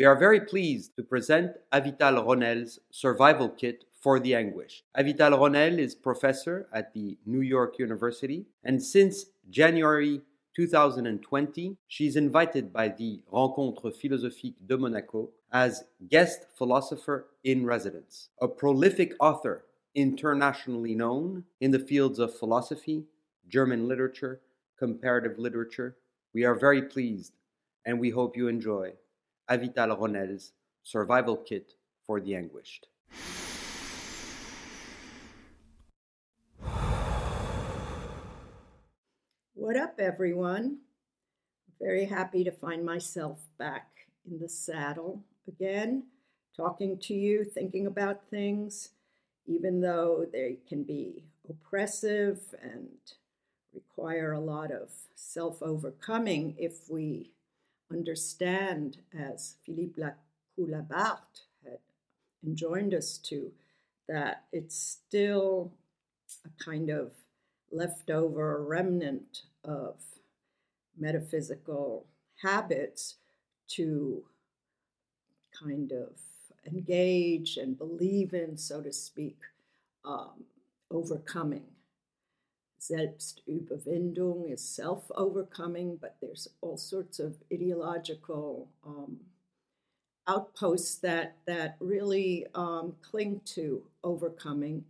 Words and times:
We 0.00 0.06
are 0.06 0.16
very 0.16 0.40
pleased 0.40 0.96
to 0.96 1.02
present 1.02 1.56
Avital 1.74 2.24
Ronell's 2.24 2.78
Survival 2.90 3.50
Kit 3.50 3.84
for 4.00 4.18
the 4.18 4.34
anguish. 4.34 4.82
Avital 4.96 5.38
Ronell 5.38 5.78
is 5.78 5.94
professor 5.94 6.66
at 6.72 6.94
the 6.94 7.18
New 7.26 7.42
York 7.42 7.78
University, 7.78 8.46
and 8.64 8.82
since 8.82 9.26
January 9.50 10.22
2020, 10.56 11.76
she 11.86 12.06
is 12.06 12.16
invited 12.16 12.72
by 12.72 12.88
the 12.88 13.20
Rencontres 13.30 13.94
Philosophiques 14.00 14.56
de 14.66 14.78
Monaco 14.78 15.32
as 15.52 15.84
guest 16.08 16.46
philosopher 16.56 17.26
in 17.44 17.66
residence. 17.66 18.30
A 18.40 18.48
prolific 18.48 19.12
author, 19.20 19.66
internationally 19.94 20.94
known 20.94 21.44
in 21.60 21.72
the 21.72 21.78
fields 21.78 22.18
of 22.18 22.34
philosophy, 22.34 23.04
German 23.46 23.86
literature, 23.86 24.40
comparative 24.78 25.38
literature, 25.38 25.98
we 26.32 26.42
are 26.42 26.54
very 26.54 26.80
pleased 26.80 27.34
and 27.84 28.00
we 28.00 28.08
hope 28.08 28.34
you 28.34 28.48
enjoy 28.48 28.94
Avital 29.50 29.98
Ronell's 29.98 30.52
Survival 30.84 31.36
Kit 31.36 31.72
for 32.06 32.20
the 32.20 32.36
Anguished. 32.36 32.86
What 39.54 39.76
up, 39.76 39.98
everyone? 39.98 40.78
Very 41.80 42.04
happy 42.04 42.44
to 42.44 42.52
find 42.52 42.84
myself 42.84 43.40
back 43.58 43.88
in 44.30 44.38
the 44.38 44.48
saddle 44.48 45.24
again, 45.48 46.04
talking 46.56 46.96
to 46.98 47.14
you, 47.14 47.44
thinking 47.44 47.86
about 47.86 48.28
things, 48.28 48.90
even 49.46 49.80
though 49.80 50.26
they 50.32 50.58
can 50.68 50.84
be 50.84 51.24
oppressive 51.48 52.38
and 52.62 52.88
require 53.74 54.32
a 54.32 54.40
lot 54.40 54.70
of 54.70 54.90
self 55.16 55.60
overcoming 55.60 56.54
if 56.56 56.88
we 56.88 57.32
understand, 57.90 58.98
as 59.18 59.56
Philippe 59.64 60.00
Lacoue-Labarthe 60.00 61.42
had 61.64 61.78
enjoined 62.44 62.94
us 62.94 63.18
to, 63.18 63.52
that 64.08 64.44
it's 64.52 64.76
still 64.76 65.72
a 66.44 66.64
kind 66.64 66.90
of 66.90 67.12
leftover 67.72 68.64
remnant 68.64 69.42
of 69.64 69.96
metaphysical 70.98 72.06
habits 72.42 73.16
to 73.68 74.24
kind 75.58 75.92
of 75.92 76.08
engage 76.66 77.56
and 77.56 77.78
believe 77.78 78.34
in, 78.34 78.56
so 78.56 78.80
to 78.80 78.92
speak, 78.92 79.38
um, 80.04 80.44
overcoming. 80.90 81.64
Selbstüberwindung 82.80 84.50
is 84.50 84.62
self 84.62 85.10
overcoming, 85.14 85.96
but 86.00 86.16
there's 86.20 86.48
all 86.62 86.78
sorts 86.78 87.18
of 87.18 87.36
ideological 87.52 88.68
um, 88.86 89.18
outposts 90.26 90.94
that, 90.96 91.36
that 91.46 91.76
really 91.78 92.46
um, 92.54 92.94
cling 93.02 93.42
to 93.44 93.82
overcoming 94.02 94.84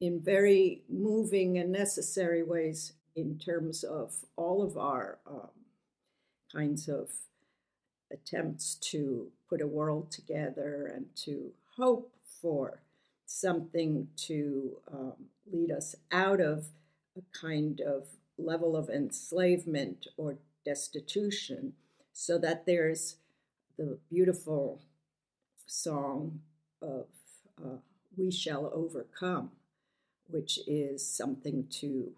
in 0.00 0.20
very 0.20 0.82
moving 0.88 1.58
and 1.58 1.72
necessary 1.72 2.42
ways 2.42 2.92
in 3.14 3.38
terms 3.38 3.82
of 3.82 4.14
all 4.36 4.62
of 4.62 4.76
our 4.76 5.18
um, 5.26 5.48
kinds 6.52 6.88
of 6.88 7.10
attempts 8.12 8.74
to 8.76 9.28
put 9.48 9.60
a 9.60 9.66
world 9.66 10.10
together 10.10 10.90
and 10.94 11.06
to 11.16 11.52
hope 11.76 12.12
for 12.40 12.80
something 13.24 14.08
to 14.16 14.76
um, 14.92 15.14
lead 15.50 15.70
us 15.70 15.96
out 16.12 16.40
of 16.40 16.66
a 17.16 17.38
kind 17.38 17.80
of 17.80 18.08
level 18.38 18.76
of 18.76 18.90
enslavement 18.90 20.06
or 20.16 20.36
destitution 20.64 21.72
so 22.12 22.38
that 22.38 22.66
there's 22.66 23.16
the 23.78 23.98
beautiful 24.10 24.82
song 25.66 26.40
of 26.82 27.06
uh, 27.64 27.76
We 28.16 28.30
Shall 28.30 28.70
Overcome, 28.72 29.50
which 30.28 30.58
is 30.66 31.06
something 31.06 31.66
to, 31.80 32.12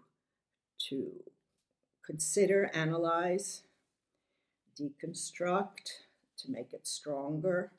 to 0.89 1.11
consider, 2.05 2.69
analyze, 2.73 3.63
deconstruct, 4.79 6.05
to 6.37 6.51
make 6.51 6.73
it 6.73 6.87
stronger, 6.87 7.71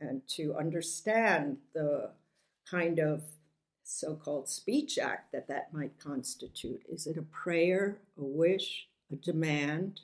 and 0.00 0.22
to 0.28 0.54
understand 0.54 1.58
the 1.74 2.10
kind 2.68 2.98
of 2.98 3.22
so 3.90 4.14
called 4.14 4.48
speech 4.48 4.98
act 4.98 5.32
that 5.32 5.48
that 5.48 5.72
might 5.72 5.98
constitute. 5.98 6.82
Is 6.88 7.06
it 7.06 7.16
a 7.16 7.22
prayer, 7.22 7.98
a 8.16 8.24
wish, 8.24 8.86
a 9.12 9.16
demand, 9.16 10.00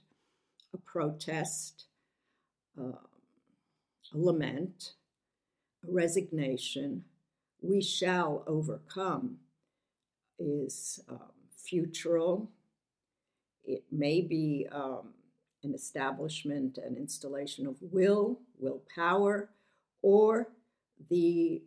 a 0.74 0.78
protest, 0.78 1.84
uh, 2.78 2.98
a 4.12 4.18
lament, 4.18 4.94
a 5.86 5.92
resignation? 5.92 7.04
We 7.62 7.80
shall 7.80 8.42
overcome 8.46 9.38
is 10.38 11.00
um, 11.08 11.30
futural. 11.56 12.50
It 13.64 13.84
may 13.92 14.20
be 14.20 14.66
um, 14.72 15.14
an 15.62 15.74
establishment 15.74 16.78
and 16.78 16.96
installation 16.96 17.66
of 17.66 17.76
will, 17.80 18.40
willpower, 18.58 19.50
or 20.02 20.48
the 21.08 21.62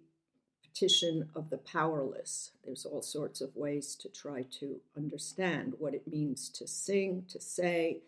petition 0.71 1.29
of 1.35 1.49
the 1.49 1.57
powerless. 1.57 2.51
There's 2.63 2.85
all 2.85 3.01
sorts 3.01 3.41
of 3.41 3.55
ways 3.55 3.95
to 3.95 4.09
try 4.09 4.45
to 4.59 4.79
understand 4.95 5.73
what 5.77 5.93
it 5.93 6.07
means 6.07 6.49
to 6.49 6.67
sing, 6.67 7.25
to 7.29 7.39
say, 7.39 8.01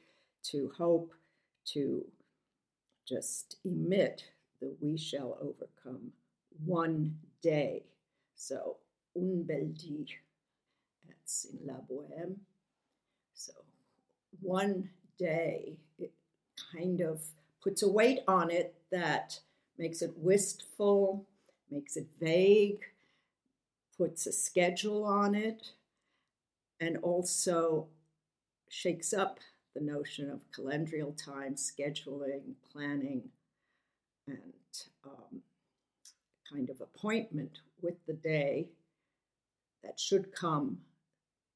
to 0.44 0.72
hope, 0.78 1.14
to 1.74 2.06
just 3.08 3.58
emit 3.66 4.24
the 4.60 4.76
we 4.80 4.98
shall 4.98 5.38
overcome 5.42 6.12
one 6.66 7.18
day. 7.42 7.84
So, 8.36 8.78
un 9.16 9.44
bel 9.44 9.70
dia, 9.78 10.06
that's 11.08 11.46
in 11.46 11.68
La 11.68 11.80
Boheme. 11.90 12.38
So, 13.34 13.54
one 14.42 14.90
day, 15.18 15.78
it 16.00 16.12
kind 16.72 17.02
of 17.02 17.22
puts 17.62 17.84
a 17.84 17.90
weight 17.90 18.20
on 18.28 18.50
it 18.50 18.74
that 18.92 19.40
makes 19.78 20.02
it 20.02 20.14
wistful, 20.18 21.26
makes 21.72 21.96
it 21.96 22.08
vague, 22.20 22.82
puts 23.98 24.28
a 24.28 24.32
schedule 24.32 25.04
on 25.04 25.36
it, 25.36 25.72
and 26.80 26.98
also 26.98 27.88
shakes 28.70 29.14
up 29.14 29.40
the 29.76 29.82
notion 29.82 30.30
of 30.30 30.52
calendrial 30.52 31.16
time, 31.16 31.56
scheduling, 31.56 32.54
planning, 32.72 33.24
and 34.28 34.54
um, 35.06 35.42
kind 36.52 36.70
of 36.70 36.82
appointment 36.82 37.60
with 37.82 37.96
the 38.06 38.14
day 38.14 38.68
that 39.84 40.00
should 40.00 40.34
come 40.34 40.78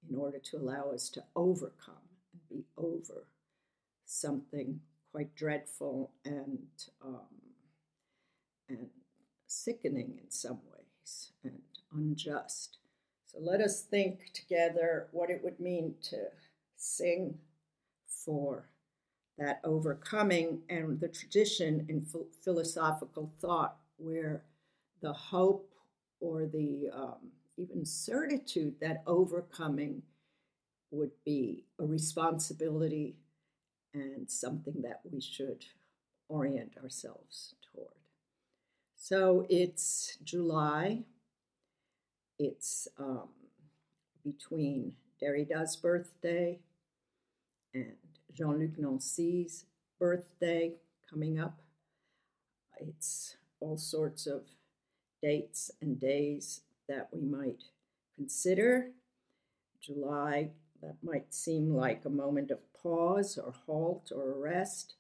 in 0.10 0.16
order 0.16 0.40
to 0.40 0.58
allow 0.58 0.92
us 0.92 1.10
to 1.10 1.24
overcome 1.36 1.96
and 2.34 2.50
be 2.50 2.66
over 2.78 3.28
something 4.06 4.80
quite 5.12 5.36
dreadful 5.36 6.12
and 6.26 6.68
um, 7.04 7.22
and 8.70 8.90
sickening 9.48 10.20
in 10.22 10.30
some 10.30 10.60
ways 10.72 11.32
and 11.44 11.60
unjust. 11.94 12.78
So 13.26 13.40
let 13.42 13.62
us 13.62 13.82
think 13.82 14.32
together 14.34 15.08
what 15.12 15.30
it 15.30 15.42
would 15.44 15.60
mean 15.60 15.96
to 16.04 16.28
sing 16.76 17.38
for 18.08 18.70
that 19.38 19.60
overcoming 19.64 20.62
and 20.70 21.00
the 21.00 21.10
tradition 21.10 21.86
in 21.90 22.06
philosophical 22.44 23.34
thought 23.42 23.78
where 23.98 24.44
the 25.02 25.14
hope 25.14 25.74
or 26.20 26.46
the 26.46 26.90
um, 26.94 27.32
even 27.58 27.86
certitude 27.86 28.76
that 28.80 29.04
overcoming 29.06 30.02
would 30.92 31.12
be 31.26 31.66
a 31.80 31.86
responsibility 31.86 33.16
and 33.94 34.30
something 34.30 34.82
that 34.82 35.02
we 35.10 35.20
should 35.20 35.66
orient 36.30 36.78
ourselves. 36.82 37.56
So 39.08 39.46
it's 39.52 40.18
July. 40.24 41.04
It's 42.40 42.88
um, 42.98 43.30
between 44.24 44.94
Derrida's 45.20 45.76
birthday 45.76 46.58
and 47.76 47.94
Jean 48.34 48.58
Luc 48.58 48.80
Nancy's 48.80 49.66
birthday 50.00 50.74
coming 51.08 51.40
up. 51.40 51.62
It's 52.80 53.38
all 53.60 53.78
sorts 53.78 54.26
of 54.26 54.42
dates 55.22 55.70
and 55.82 56.00
days 56.00 56.62
that 56.90 57.10
we 57.12 57.22
might 57.22 57.62
consider. 58.16 58.90
July, 59.80 60.50
that 60.82 60.96
might 61.04 61.32
seem 61.32 61.76
like 61.76 62.06
a 62.06 62.10
moment 62.10 62.50
of 62.50 62.74
pause 62.74 63.38
or 63.38 63.54
halt 63.68 64.12
or 64.12 64.34
rest. 64.34 64.96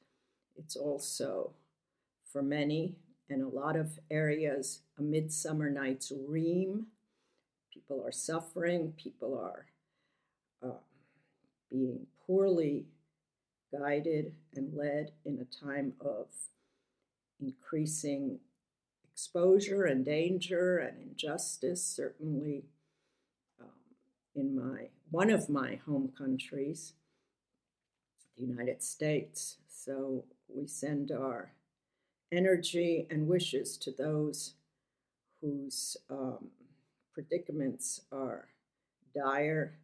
It's 0.56 0.75
also, 0.75 1.54
for 2.31 2.44
many, 2.44 2.98
in 3.30 3.42
a 3.42 3.48
lot 3.48 3.75
of 3.75 4.00
areas, 4.10 4.81
a 4.98 5.01
Midsummer 5.01 5.69
Night's 5.69 6.12
Ream. 6.27 6.88
People 7.74 8.04
are 8.06 8.12
suffering, 8.12 8.94
people 8.98 9.38
are 9.38 9.66
uh, 10.63 10.80
being 11.69 12.07
poorly 12.25 12.86
guided 13.72 14.33
and 14.56 14.74
led 14.74 15.12
in 15.25 15.39
a 15.39 15.66
time 15.66 15.94
of 16.00 16.27
increasing 17.42 18.39
exposure 19.12 19.83
and 19.83 20.06
danger 20.06 20.77
and 20.77 21.01
injustice, 21.01 21.83
certainly 21.83 22.66
um, 23.62 23.68
in 24.36 24.56
my 24.56 24.89
one 25.12 25.30
of 25.30 25.50
my 25.50 25.80
home 25.86 26.12
countries, 26.18 26.94
the 28.38 28.44
United 28.44 28.83
States. 28.83 29.57
So 29.68 30.25
we 30.48 30.68
send 30.68 31.12
our 31.12 31.51
energy 32.31 33.07
and 33.10 33.27
wishes 33.27 33.77
to 33.77 33.92
those 33.92 34.54
whose 35.42 35.98
um, 36.10 36.50
predicaments 37.13 38.01
are 38.12 38.48
dire, 39.16 39.77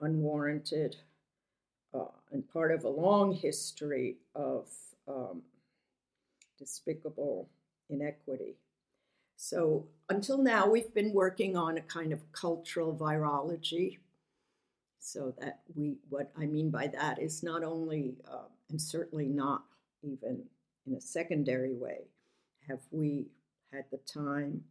unwarranted, 0.00 0.96
uh, 1.92 2.06
and 2.32 2.48
part 2.50 2.72
of 2.72 2.84
a 2.84 2.88
long 2.88 3.32
history 3.32 4.16
of 4.34 4.66
um, 5.06 5.42
despicable 6.58 7.48
inequity. 7.90 8.56
So, 9.36 9.86
until 10.08 10.38
now, 10.38 10.68
we've 10.68 10.94
been 10.94 11.12
working 11.12 11.56
on 11.56 11.76
a 11.76 11.82
kind 11.82 12.12
of 12.12 12.32
cultural 12.32 12.94
virology. 12.94 13.98
So, 15.00 15.34
that 15.40 15.60
we, 15.74 15.96
what 16.08 16.32
I 16.38 16.46
mean 16.46 16.70
by 16.70 16.86
that 16.88 17.20
is 17.20 17.42
not 17.42 17.62
only, 17.62 18.14
uh, 18.30 18.48
and 18.70 18.80
certainly 18.80 19.26
not 19.26 19.64
even 20.02 20.44
in 20.86 20.94
a 20.94 21.00
secondary 21.00 21.74
way, 21.74 22.08
have 22.68 22.80
we 22.90 23.26
had 23.72 23.84
the 23.90 23.98
time 23.98 24.62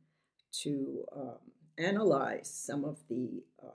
to 0.52 1.06
um, 1.16 1.38
analyze 1.78 2.50
some 2.50 2.86
of 2.86 2.98
the 3.10 3.44
um, 3.62 3.72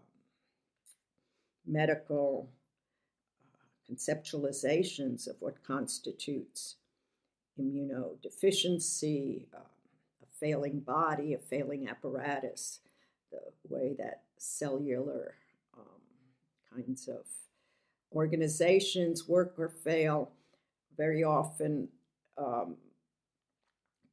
medical 1.67 2.49
uh, 3.45 3.93
conceptualizations 3.93 5.27
of 5.29 5.37
what 5.41 5.63
constitutes 5.65 6.77
immunodeficiency, 7.61 9.47
uh, 9.55 9.59
a 10.23 10.27
failing 10.39 10.81
body, 10.81 11.35
a 11.35 11.39
failing 11.39 11.89
apparatus, 11.89 12.81
the 13.31 13.41
way 13.69 13.95
that 13.99 14.23
cellular 14.39 15.35
um, 15.77 16.75
kinds 16.75 17.09
of 17.09 17.25
organizations 18.15 19.29
work 19.29 19.55
or 19.59 19.69
fail, 19.69 20.31
very 20.97 21.23
often 21.23 21.89
um, 22.39 22.77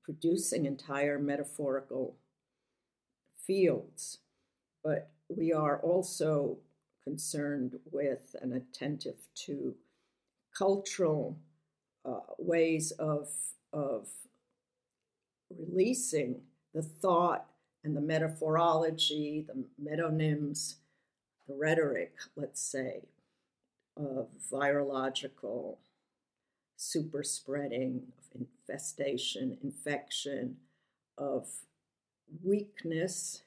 producing 0.03 0.65
entire 0.65 1.17
metaphorical 1.19 2.15
fields. 3.45 4.19
But 4.83 5.09
we 5.29 5.51
are 5.53 5.79
also 5.79 6.57
concerned 7.03 7.79
with 7.91 8.35
and 8.41 8.53
attentive 8.53 9.27
to 9.45 9.75
cultural 10.57 11.37
uh, 12.03 12.19
ways 12.37 12.91
of, 12.91 13.29
of 13.73 14.07
releasing 15.49 16.41
the 16.73 16.81
thought 16.81 17.45
and 17.83 17.95
the 17.95 18.01
metaphorology, 18.01 19.45
the 19.47 19.65
metonyms, 19.83 20.75
the 21.47 21.55
rhetoric, 21.55 22.13
let's 22.35 22.61
say, 22.61 23.03
of 23.97 24.27
virological 24.51 25.77
super 26.75 27.23
spreading, 27.23 28.03
of 28.17 28.41
infestation, 28.41 29.57
infection, 29.63 30.57
of 31.17 31.47
weakness 32.43 33.43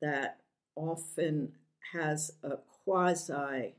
that 0.00 0.38
often 0.76 1.52
has 1.92 2.32
a 2.42 2.56
quasi 2.84 3.74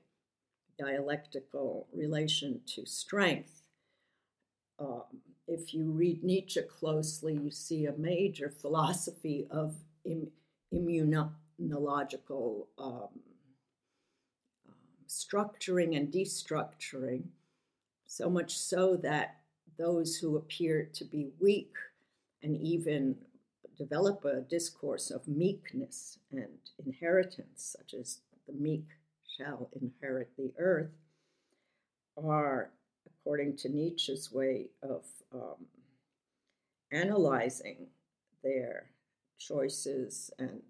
dialectical 0.78 1.88
relation 1.94 2.62
to 2.66 2.86
strength. 2.86 3.64
Um, 4.80 5.04
if 5.48 5.74
you 5.74 5.92
read 5.92 6.24
Nietzsche 6.24 6.62
closely, 6.62 7.34
you 7.34 7.52
see 7.52 7.86
a 7.86 7.94
major 7.94 8.50
philosophy 8.50 9.48
of 9.50 9.76
Im- 10.06 10.32
immunological 10.74 12.68
um, 12.78 13.10
um, 14.68 14.76
structuring 15.08 15.98
and 15.98 16.12
destructuring, 16.14 17.24
so 18.10 18.28
much 18.28 18.58
so 18.58 18.96
that 18.98 19.38
those 19.78 20.16
who 20.16 20.36
appear 20.36 20.90
to 20.94 21.06
be 21.06 21.30
weak 21.40 21.74
and 22.42 22.58
even 22.58 23.16
develop 23.78 24.26
a 24.26 24.42
discourse 24.42 25.12
of 25.12 25.28
meekness 25.28 26.18
and 26.32 26.58
inheritance, 26.84 27.76
such 27.78 27.94
as 27.94 28.22
the 28.48 28.54
meek 28.54 28.88
shall 29.38 29.70
inherit 29.80 30.32
the 30.38 30.52
earth, 30.58 30.90
are, 32.22 32.72
according 33.06 33.56
to 33.58 33.70
Nietzsche's 33.70 34.32
way 34.32 34.66
of 34.82 35.06
um, 35.32 35.68
analyzing 36.92 37.88
their 38.44 38.90
choices 39.38 40.32
and 40.40 40.62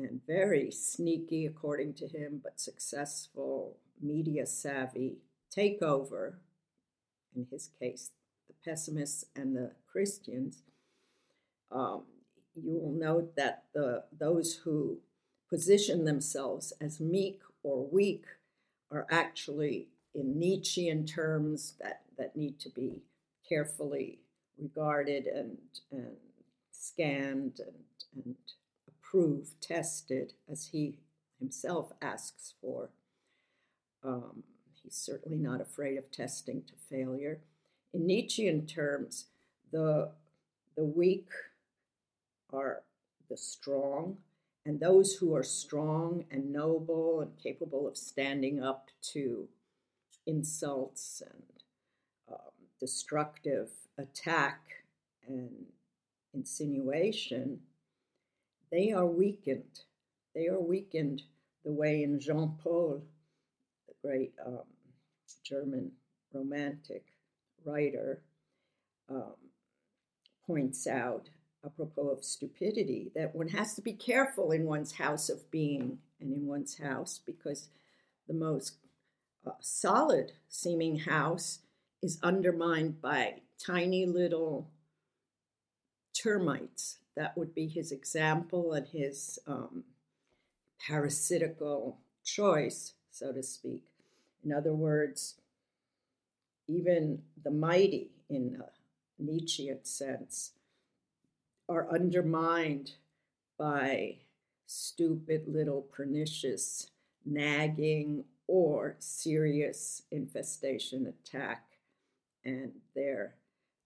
and 0.00 0.20
very 0.28 0.70
sneaky, 0.70 1.44
according 1.44 1.92
to 1.92 2.06
him, 2.06 2.40
but 2.40 2.60
successful 2.60 3.78
media 4.00 4.46
savvy 4.46 5.16
takeover, 5.58 6.34
in 7.34 7.46
his 7.50 7.70
case, 7.80 8.10
the 8.48 8.54
pessimists 8.64 9.24
and 9.34 9.56
the 9.56 9.72
Christians, 9.90 10.62
um, 11.70 12.04
you 12.54 12.72
will 12.72 12.92
note 12.92 13.36
that 13.36 13.64
the 13.74 14.04
those 14.18 14.60
who 14.64 14.98
position 15.48 16.04
themselves 16.04 16.72
as 16.80 17.00
meek 17.00 17.40
or 17.62 17.86
weak 17.90 18.24
are 18.90 19.06
actually 19.10 19.88
in 20.14 20.38
Nietzschean 20.38 21.06
terms 21.06 21.74
that, 21.80 22.02
that 22.16 22.36
need 22.36 22.58
to 22.60 22.70
be 22.70 23.02
carefully 23.48 24.18
regarded 24.58 25.26
and, 25.26 25.58
and 25.92 26.16
scanned 26.72 27.60
and, 27.60 28.24
and 28.24 28.34
approved, 28.88 29.60
tested, 29.60 30.32
as 30.50 30.66
he 30.72 30.98
himself 31.38 31.92
asks 32.02 32.54
for. 32.60 32.90
Um, 34.02 34.42
he's 34.88 34.96
certainly 34.96 35.36
not 35.36 35.60
afraid 35.60 35.98
of 35.98 36.10
testing 36.10 36.62
to 36.62 36.72
failure. 36.88 37.40
In 37.92 38.06
Nietzschean 38.06 38.66
terms, 38.66 39.26
the, 39.70 40.12
the 40.76 40.84
weak 40.84 41.28
are 42.50 42.84
the 43.28 43.36
strong, 43.36 44.16
and 44.64 44.80
those 44.80 45.16
who 45.16 45.34
are 45.34 45.42
strong 45.42 46.24
and 46.30 46.50
noble 46.50 47.20
and 47.20 47.38
capable 47.38 47.86
of 47.86 47.98
standing 47.98 48.62
up 48.62 48.88
to 49.12 49.48
insults 50.26 51.22
and 51.22 51.42
um, 52.32 52.38
destructive 52.80 53.68
attack 53.98 54.60
and 55.26 55.50
insinuation, 56.32 57.60
they 58.72 58.90
are 58.90 59.06
weakened. 59.06 59.80
They 60.34 60.46
are 60.46 60.60
weakened 60.60 61.24
the 61.62 61.72
way 61.72 62.02
in 62.02 62.20
Jean 62.20 62.56
Paul, 62.62 63.02
the 63.86 64.08
great 64.08 64.32
um, 64.46 64.62
German 65.48 65.92
romantic 66.32 67.04
writer, 67.64 68.22
um, 69.08 69.34
points 70.46 70.86
out 70.86 71.30
apropos 71.64 72.08
of 72.08 72.24
stupidity, 72.24 73.10
that 73.14 73.34
one 73.34 73.48
has 73.48 73.74
to 73.74 73.82
be 73.82 73.92
careful 73.92 74.52
in 74.52 74.64
one's 74.64 74.92
house 74.92 75.28
of 75.28 75.50
being 75.50 75.98
and 76.20 76.32
in 76.32 76.46
one's 76.46 76.78
house 76.78 77.20
because 77.24 77.68
the 78.26 78.34
most 78.34 78.76
uh, 79.46 79.52
solid 79.60 80.32
seeming 80.48 81.00
house 81.00 81.60
is 82.02 82.18
undermined 82.22 83.00
by 83.00 83.34
tiny 83.58 84.06
little 84.06 84.68
termites. 86.14 86.98
That 87.16 87.36
would 87.36 87.54
be 87.54 87.66
his 87.66 87.90
example 87.90 88.72
and 88.72 88.86
his 88.86 89.38
um, 89.46 89.84
parasitical 90.86 91.98
choice, 92.24 92.92
so 93.10 93.32
to 93.32 93.42
speak. 93.42 93.84
In 94.48 94.54
other 94.54 94.72
words, 94.72 95.34
even 96.66 97.20
the 97.44 97.50
mighty, 97.50 98.12
in 98.30 98.58
a 98.58 99.22
Nietzschean 99.22 99.84
sense, 99.84 100.52
are 101.68 101.86
undermined 101.92 102.92
by 103.58 104.20
stupid 104.64 105.48
little 105.48 105.82
pernicious 105.82 106.90
nagging 107.26 108.24
or 108.46 108.96
serious 109.00 110.04
infestation 110.10 111.06
attack 111.06 111.64
and 112.42 112.72
they 112.94 113.14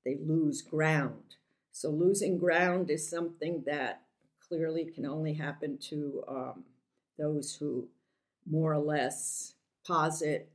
they 0.04 0.16
lose 0.25 0.62
ground. 0.62 1.35
So 1.73 1.90
losing 1.90 2.38
ground 2.38 2.88
is 2.88 3.09
something 3.09 3.64
that 3.66 4.02
clearly 4.38 4.85
can 4.85 5.07
only 5.07 5.35
happen 5.35 5.76
to 5.90 6.23
um, 6.28 6.64
those 7.19 7.52
who 7.52 7.88
more 8.49 8.73
or 8.73 8.78
less 8.78 9.54
posit 9.85 10.51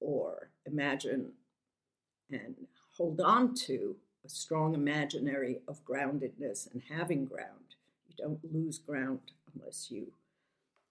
or 0.00 0.50
imagine 0.66 1.32
and 2.30 2.54
hold 2.96 3.20
on 3.20 3.54
to 3.54 3.96
a 4.24 4.28
strong 4.28 4.74
imaginary 4.74 5.60
of 5.66 5.84
groundedness 5.84 6.70
and 6.72 6.82
having 6.90 7.24
ground. 7.24 7.74
You 8.08 8.14
don't 8.16 8.52
lose 8.52 8.78
ground 8.78 9.20
unless 9.54 9.90
you, 9.90 10.12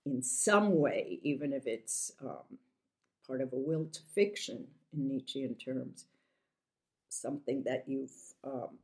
in 0.05 0.21
some 0.21 0.79
way, 0.79 1.19
even 1.23 1.53
if 1.53 1.67
it's 1.67 2.11
um, 2.21 2.57
part 3.25 3.41
of 3.41 3.53
a 3.53 3.57
will 3.57 3.85
to 3.85 4.01
fiction 4.13 4.65
in 4.93 5.07
Nietzschean 5.07 5.55
terms, 5.55 6.05
something 7.09 7.63
that 7.63 7.83
you've 7.87 8.33
um, 8.43 8.77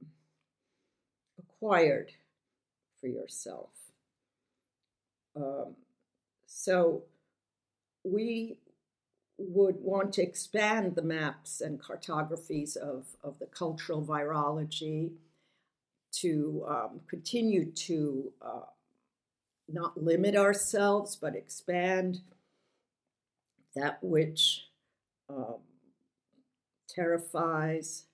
acquired 1.40 2.12
for 3.00 3.08
yourself. 3.08 3.70
Um, 5.36 5.76
so 6.46 7.04
we 8.04 8.60
would 9.38 9.76
want 9.80 10.14
to 10.14 10.22
expand 10.22 10.96
the 10.96 11.02
maps 11.02 11.62
and 11.62 11.82
cartographies 11.82 12.78
of, 12.78 13.06
of 13.24 13.38
the 13.40 13.46
cultural 13.46 14.02
virology 14.02 15.12
to 16.12 16.66
um, 16.68 17.02
continue 17.08 17.66
to 17.72 18.32
uh, 18.42 18.66
not 19.68 20.02
limit 20.02 20.36
ourselves 20.36 21.18
but 21.18 21.36
expand 21.36 22.22
that 23.76 23.98
which 24.02 24.68
um, 25.30 25.58
terrifies, 26.96 28.06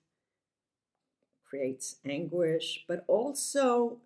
creates 1.48 1.96
anguish, 2.04 2.84
but 2.88 3.04
also 3.06 3.98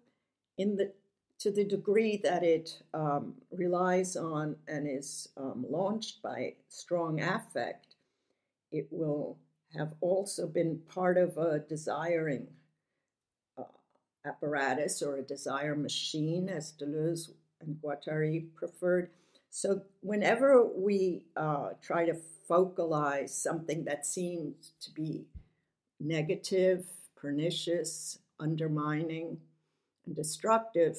in 0.58 0.76
the 0.76 0.92
to 1.38 1.50
the 1.50 1.64
degree 1.64 2.16
that 2.22 2.42
it 2.42 2.82
um, 2.94 3.34
relies 3.50 4.16
on 4.16 4.56
and 4.68 4.88
is 4.88 5.28
um, 5.36 5.64
launched 5.68 6.22
by 6.22 6.54
strong 6.68 7.20
affect, 7.20 7.96
it 8.72 8.88
will 8.90 9.38
have 9.76 9.94
also 10.00 10.46
been 10.46 10.80
part 10.88 11.18
of 11.18 11.36
a 11.36 11.58
desiring 11.58 12.46
uh, 13.58 13.64
apparatus 14.24 15.02
or 15.02 15.16
a 15.16 15.22
desire 15.22 15.76
machine, 15.76 16.48
as 16.48 16.72
Deleuze 16.72 17.30
and 17.60 17.76
Guattari 17.82 18.46
preferred. 18.54 19.10
So, 19.50 19.82
whenever 20.00 20.66
we 20.66 21.24
uh, 21.36 21.70
try 21.82 22.06
to 22.06 22.16
focalize 22.48 23.34
something 23.34 23.84
that 23.84 24.06
seems 24.06 24.72
to 24.80 24.90
be 24.92 25.26
negative, 26.00 26.86
pernicious, 27.16 28.18
undermining, 28.38 29.38
and 30.06 30.14
destructive, 30.14 30.98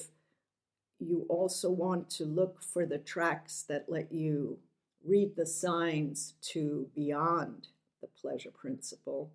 you 0.98 1.26
also 1.28 1.70
want 1.70 2.10
to 2.10 2.24
look 2.24 2.62
for 2.62 2.84
the 2.84 2.98
tracks 2.98 3.64
that 3.68 3.86
let 3.88 4.12
you 4.12 4.58
read 5.04 5.36
the 5.36 5.46
signs 5.46 6.34
to 6.40 6.88
beyond 6.94 7.68
the 8.00 8.08
pleasure 8.20 8.50
principle, 8.50 9.30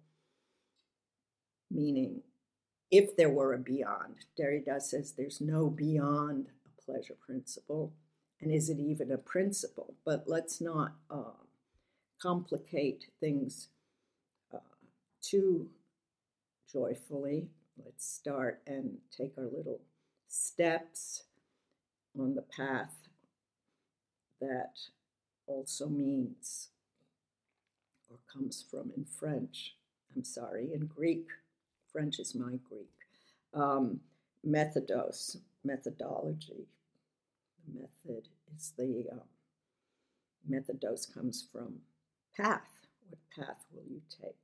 meaning 1.72 2.22
if 2.92 3.16
there 3.16 3.30
were 3.30 3.54
a 3.54 3.58
beyond. 3.58 4.26
Derrida 4.38 4.82
says 4.82 5.14
there's 5.14 5.42
no 5.42 5.70
beyond 5.70 6.48
a 6.66 6.82
pleasure 6.82 7.16
principle. 7.26 7.94
And 8.40 8.52
is 8.52 8.70
it 8.70 8.78
even 8.78 9.12
a 9.12 9.18
principle? 9.18 9.96
But 10.06 10.26
let's 10.28 10.60
not 10.60 10.94
uh, 11.10 11.32
complicate 12.22 13.06
things 13.20 13.70
uh, 14.54 14.60
too 15.22 15.70
joyfully. 16.72 17.48
Let's 17.84 18.06
start 18.06 18.62
and 18.68 18.98
take 19.16 19.38
our 19.38 19.46
little 19.46 19.82
steps 20.28 21.24
on 22.20 22.36
the 22.36 22.42
path 22.42 22.96
that 24.40 24.78
also 25.48 25.88
means 25.88 26.70
or 28.10 28.18
comes 28.32 28.64
from 28.70 28.92
in 28.96 29.06
French. 29.06 29.76
I'm 30.16 30.24
sorry, 30.24 30.70
in 30.74 30.86
Greek. 30.86 31.28
French 31.92 32.20
is 32.20 32.36
my 32.36 32.58
Greek. 32.70 32.90
Um, 33.54 34.02
methodos, 34.46 35.38
methodology. 35.64 36.68
Method 37.72 38.28
is 38.56 38.74
the 38.78 39.06
um, 39.12 39.22
methodos 40.50 41.12
comes 41.12 41.48
from 41.52 41.80
path. 42.36 42.68
What 43.10 43.20
path 43.36 43.66
will 43.72 43.86
you 43.90 44.02
take? 44.10 44.36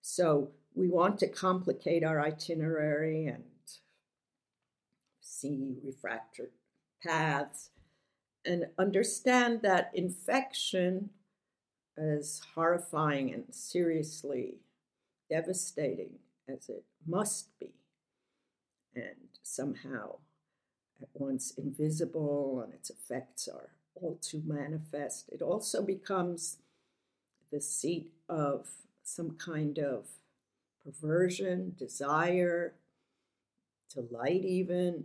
So 0.00 0.50
we 0.74 0.88
want 0.88 1.18
to 1.20 1.28
complicate 1.28 2.02
our 2.02 2.20
itinerary 2.20 3.26
and 3.26 3.44
see 5.20 5.76
refractor 5.84 6.50
paths 7.04 7.70
and 8.44 8.66
understand 8.78 9.62
that 9.62 9.90
infection, 9.94 11.10
as 11.98 12.40
horrifying 12.54 13.32
and 13.34 13.44
seriously 13.50 14.54
devastating 15.28 16.18
as 16.48 16.68
it 16.68 16.84
must 17.06 17.58
be, 17.58 17.74
and 18.94 19.28
somehow 19.42 20.16
at 21.02 21.08
once 21.14 21.52
invisible 21.58 22.62
and 22.64 22.72
its 22.72 22.90
effects 22.90 23.48
are 23.48 23.70
all 23.94 24.18
too 24.22 24.42
manifest, 24.46 25.28
it 25.30 25.42
also 25.42 25.82
becomes 25.82 26.58
the 27.52 27.60
seat 27.60 28.12
of 28.28 28.68
some 29.02 29.32
kind 29.32 29.78
of 29.78 30.06
perversion, 30.84 31.74
desire, 31.78 32.74
delight, 33.92 34.44
even 34.44 35.04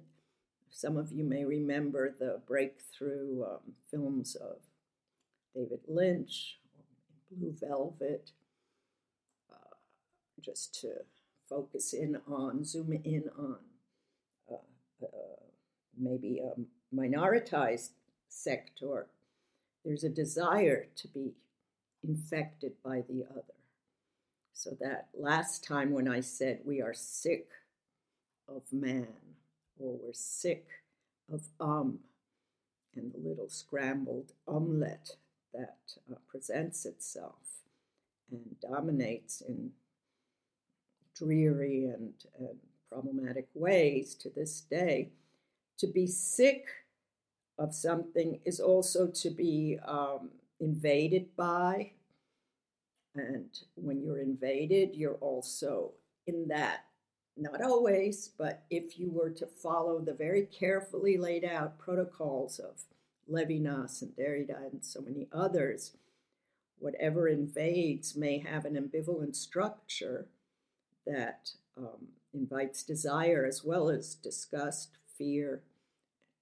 some 0.75 0.97
of 0.97 1.09
you 1.13 1.23
may 1.23 1.45
remember 1.45 2.13
the 2.19 2.41
breakthrough 2.45 3.45
um, 3.45 3.75
films 3.89 4.35
of 4.35 4.57
David 5.55 5.79
Lynch, 5.87 6.59
Blue 7.31 7.55
Velvet, 7.57 8.31
uh, 9.49 9.75
just 10.41 10.77
to 10.81 10.89
focus 11.49 11.93
in 11.93 12.17
on, 12.27 12.65
zoom 12.65 12.91
in 12.91 13.23
on 13.39 13.55
uh, 14.51 14.55
uh, 15.01 15.07
maybe 15.97 16.39
a 16.39 16.59
minoritized 16.93 17.91
sector. 18.27 19.07
There's 19.85 20.03
a 20.03 20.09
desire 20.09 20.87
to 20.97 21.07
be 21.07 21.35
infected 22.05 22.73
by 22.83 23.01
the 23.07 23.23
other. 23.31 23.55
So 24.51 24.71
that 24.81 25.07
last 25.17 25.63
time 25.63 25.91
when 25.91 26.09
I 26.09 26.19
said 26.19 26.59
we 26.65 26.81
are 26.81 26.93
sick 26.93 27.47
of 28.49 28.63
man, 28.73 29.07
or 29.79 29.97
we're 30.01 30.13
sick 30.13 30.67
of 31.31 31.41
um 31.59 31.99
and 32.95 33.11
the 33.13 33.29
little 33.29 33.49
scrambled 33.49 34.31
omelette 34.47 35.11
that 35.53 35.77
uh, 36.11 36.15
presents 36.27 36.85
itself 36.85 37.61
and 38.31 38.55
dominates 38.61 39.41
in 39.41 39.71
dreary 41.17 41.85
and, 41.85 42.13
and 42.39 42.57
problematic 42.91 43.47
ways 43.53 44.15
to 44.15 44.29
this 44.29 44.61
day. 44.61 45.09
To 45.79 45.87
be 45.87 46.07
sick 46.07 46.65
of 47.57 47.73
something 47.73 48.39
is 48.45 48.59
also 48.59 49.07
to 49.07 49.29
be 49.29 49.77
um, 49.85 50.29
invaded 50.59 51.35
by. 51.35 51.91
And 53.15 53.49
when 53.75 54.01
you're 54.01 54.19
invaded, 54.19 54.95
you're 54.95 55.15
also 55.15 55.91
in 56.27 56.47
that 56.49 56.85
not 57.37 57.61
always, 57.61 58.29
but 58.37 58.63
if 58.69 58.97
you 58.97 59.09
were 59.11 59.29
to 59.31 59.45
follow 59.45 59.99
the 59.99 60.13
very 60.13 60.43
carefully 60.43 61.17
laid 61.17 61.43
out 61.43 61.77
protocols 61.77 62.59
of 62.59 62.83
Levinas 63.29 64.01
and 64.01 64.15
Derrida 64.15 64.71
and 64.71 64.83
so 64.83 65.01
many 65.01 65.27
others, 65.33 65.91
whatever 66.79 67.27
invades 67.27 68.15
may 68.15 68.39
have 68.39 68.65
an 68.65 68.75
ambivalent 68.75 69.35
structure 69.35 70.27
that 71.05 71.49
um, 71.77 72.07
invites 72.33 72.83
desire 72.83 73.45
as 73.45 73.63
well 73.63 73.89
as 73.89 74.15
disgust, 74.15 74.97
fear, 75.17 75.61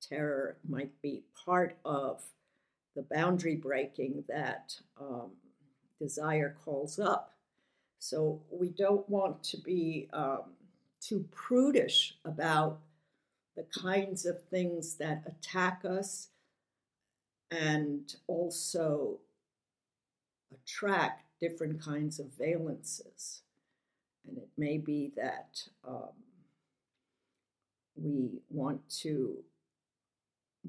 terror 0.01 0.57
might 0.67 1.01
be 1.01 1.23
part 1.45 1.77
of 1.85 2.23
the 2.95 3.05
boundary 3.09 3.55
breaking 3.55 4.23
that 4.27 4.75
um, 4.99 5.31
desire 5.99 6.55
calls 6.63 6.99
up. 6.99 7.33
So 7.99 8.41
we 8.51 8.69
don't 8.69 9.07
want 9.09 9.43
to 9.45 9.57
be 9.57 10.09
um, 10.11 10.43
too 11.03 11.25
prudish 11.31 12.15
about 12.23 12.79
the 13.55 13.63
kinds 13.63 14.25
of 14.25 14.41
things 14.49 14.95
that 14.95 15.23
attack 15.25 15.83
us 15.85 16.29
and 17.51 18.15
also 18.27 19.19
attract 20.53 21.23
different 21.39 21.81
kinds 21.81 22.19
of 22.19 22.27
valences. 22.39 23.41
And 24.27 24.37
it 24.37 24.49
may 24.57 24.77
be 24.77 25.11
that 25.15 25.61
um, 25.87 26.13
we 27.95 28.41
want 28.49 28.87
to 29.01 29.43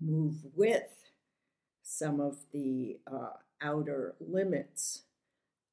move 0.01 0.37
with 0.55 0.89
some 1.83 2.21
of 2.21 2.39
the 2.53 2.99
uh, 3.11 3.35
outer 3.63 4.15
limits 4.21 5.03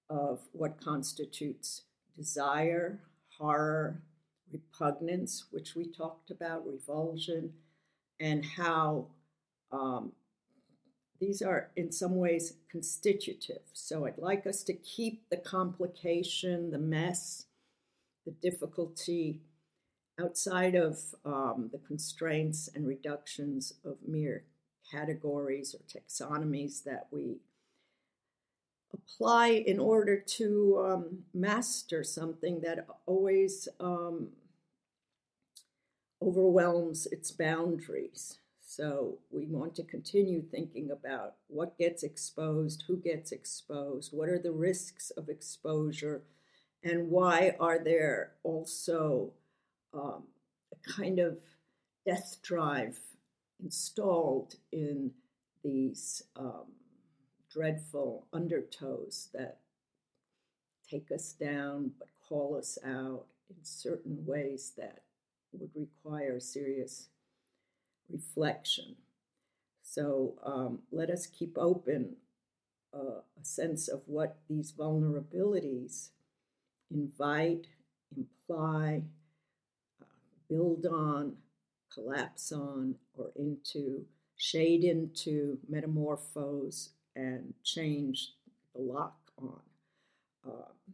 of 0.09 0.41
what 0.51 0.79
constitutes 0.79 1.83
desire, 2.15 2.99
horror, 3.37 4.01
repugnance, 4.51 5.45
which 5.51 5.75
we 5.75 5.85
talked 5.85 6.31
about, 6.31 6.67
revulsion, 6.67 7.53
and 8.19 8.45
how 8.45 9.07
um, 9.71 10.11
these 11.19 11.41
are 11.41 11.69
in 11.75 11.91
some 11.91 12.15
ways 12.15 12.53
constitutive. 12.69 13.61
So 13.73 14.05
I'd 14.05 14.17
like 14.17 14.45
us 14.47 14.63
to 14.63 14.73
keep 14.73 15.29
the 15.29 15.37
complication, 15.37 16.71
the 16.71 16.79
mess, 16.79 17.45
the 18.25 18.31
difficulty 18.31 19.41
outside 20.19 20.75
of 20.75 20.99
um, 21.25 21.69
the 21.71 21.79
constraints 21.79 22.69
and 22.73 22.87
reductions 22.87 23.73
of 23.85 23.97
mere 24.05 24.43
categories 24.91 25.75
or 25.75 25.81
taxonomies 25.87 26.83
that 26.83 27.07
we 27.11 27.37
apply 28.93 29.47
in 29.47 29.79
order 29.79 30.17
to 30.19 30.83
um, 30.85 31.19
master 31.33 32.03
something 32.03 32.61
that 32.61 32.85
always 33.05 33.67
um, 33.79 34.29
overwhelms 36.21 37.07
its 37.07 37.31
boundaries. 37.31 38.37
So 38.61 39.17
we 39.31 39.45
want 39.47 39.75
to 39.75 39.83
continue 39.83 40.41
thinking 40.41 40.91
about 40.91 41.35
what 41.47 41.77
gets 41.77 42.03
exposed, 42.03 42.85
who 42.87 42.97
gets 42.97 43.31
exposed, 43.31 44.13
what 44.13 44.29
are 44.29 44.39
the 44.39 44.53
risks 44.53 45.11
of 45.11 45.27
exposure, 45.27 46.23
and 46.83 47.09
why 47.09 47.55
are 47.59 47.83
there 47.83 48.33
also 48.43 49.33
um, 49.93 50.23
a 50.71 50.91
kind 50.91 51.19
of 51.19 51.39
death 52.05 52.37
drive 52.41 52.97
installed 53.61 54.55
in 54.71 55.11
these 55.63 56.23
um, 56.35 56.65
dreadful 57.51 58.25
undertows 58.33 59.31
that 59.33 59.59
take 60.89 61.11
us 61.11 61.33
down 61.33 61.91
but 61.99 62.07
call 62.27 62.55
us 62.57 62.77
out 62.85 63.25
in 63.49 63.57
certain 63.63 64.25
ways 64.25 64.73
that 64.77 65.03
would 65.53 65.71
require 65.75 66.39
serious 66.39 67.09
reflection. 68.09 68.95
So 69.81 70.35
um, 70.43 70.79
let 70.91 71.09
us 71.09 71.25
keep 71.25 71.57
open 71.57 72.15
uh, 72.93 73.21
a 73.39 73.43
sense 73.43 73.87
of 73.87 74.01
what 74.05 74.37
these 74.49 74.71
vulnerabilities 74.71 76.09
invite, 76.89 77.67
imply, 78.15 79.03
uh, 80.01 80.05
build 80.49 80.85
on, 80.85 81.37
collapse 81.93 82.51
on, 82.51 82.95
or 83.13 83.31
into, 83.35 84.05
shade 84.35 84.83
into, 84.83 85.59
metamorphose, 85.69 86.89
and 87.15 87.53
change 87.63 88.33
the 88.73 88.81
lock 88.81 89.17
on. 89.37 89.59
Um, 90.45 90.93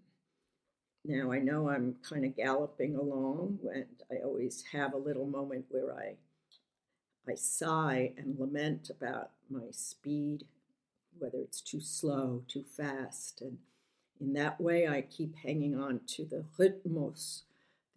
now 1.07 1.31
I 1.31 1.39
know 1.39 1.69
I'm 1.69 1.95
kind 2.03 2.25
of 2.25 2.35
galloping 2.35 2.95
along, 2.95 3.59
and 3.73 3.85
I 4.11 4.23
always 4.23 4.63
have 4.73 4.93
a 4.93 4.97
little 4.97 5.25
moment 5.25 5.65
where 5.69 5.93
I 5.93 6.15
I 7.29 7.35
sigh 7.35 8.13
and 8.17 8.39
lament 8.39 8.89
about 8.89 9.31
my 9.49 9.71
speed, 9.71 10.45
whether 11.17 11.39
it's 11.39 11.61
too 11.61 11.81
slow, 11.81 12.43
too 12.47 12.63
fast, 12.63 13.41
and 13.41 13.57
in 14.19 14.33
that 14.33 14.59
way 14.59 14.87
I 14.87 15.01
keep 15.01 15.35
hanging 15.37 15.75
on 15.79 16.01
to 16.15 16.25
the 16.25 16.45
rhythmos, 16.57 17.43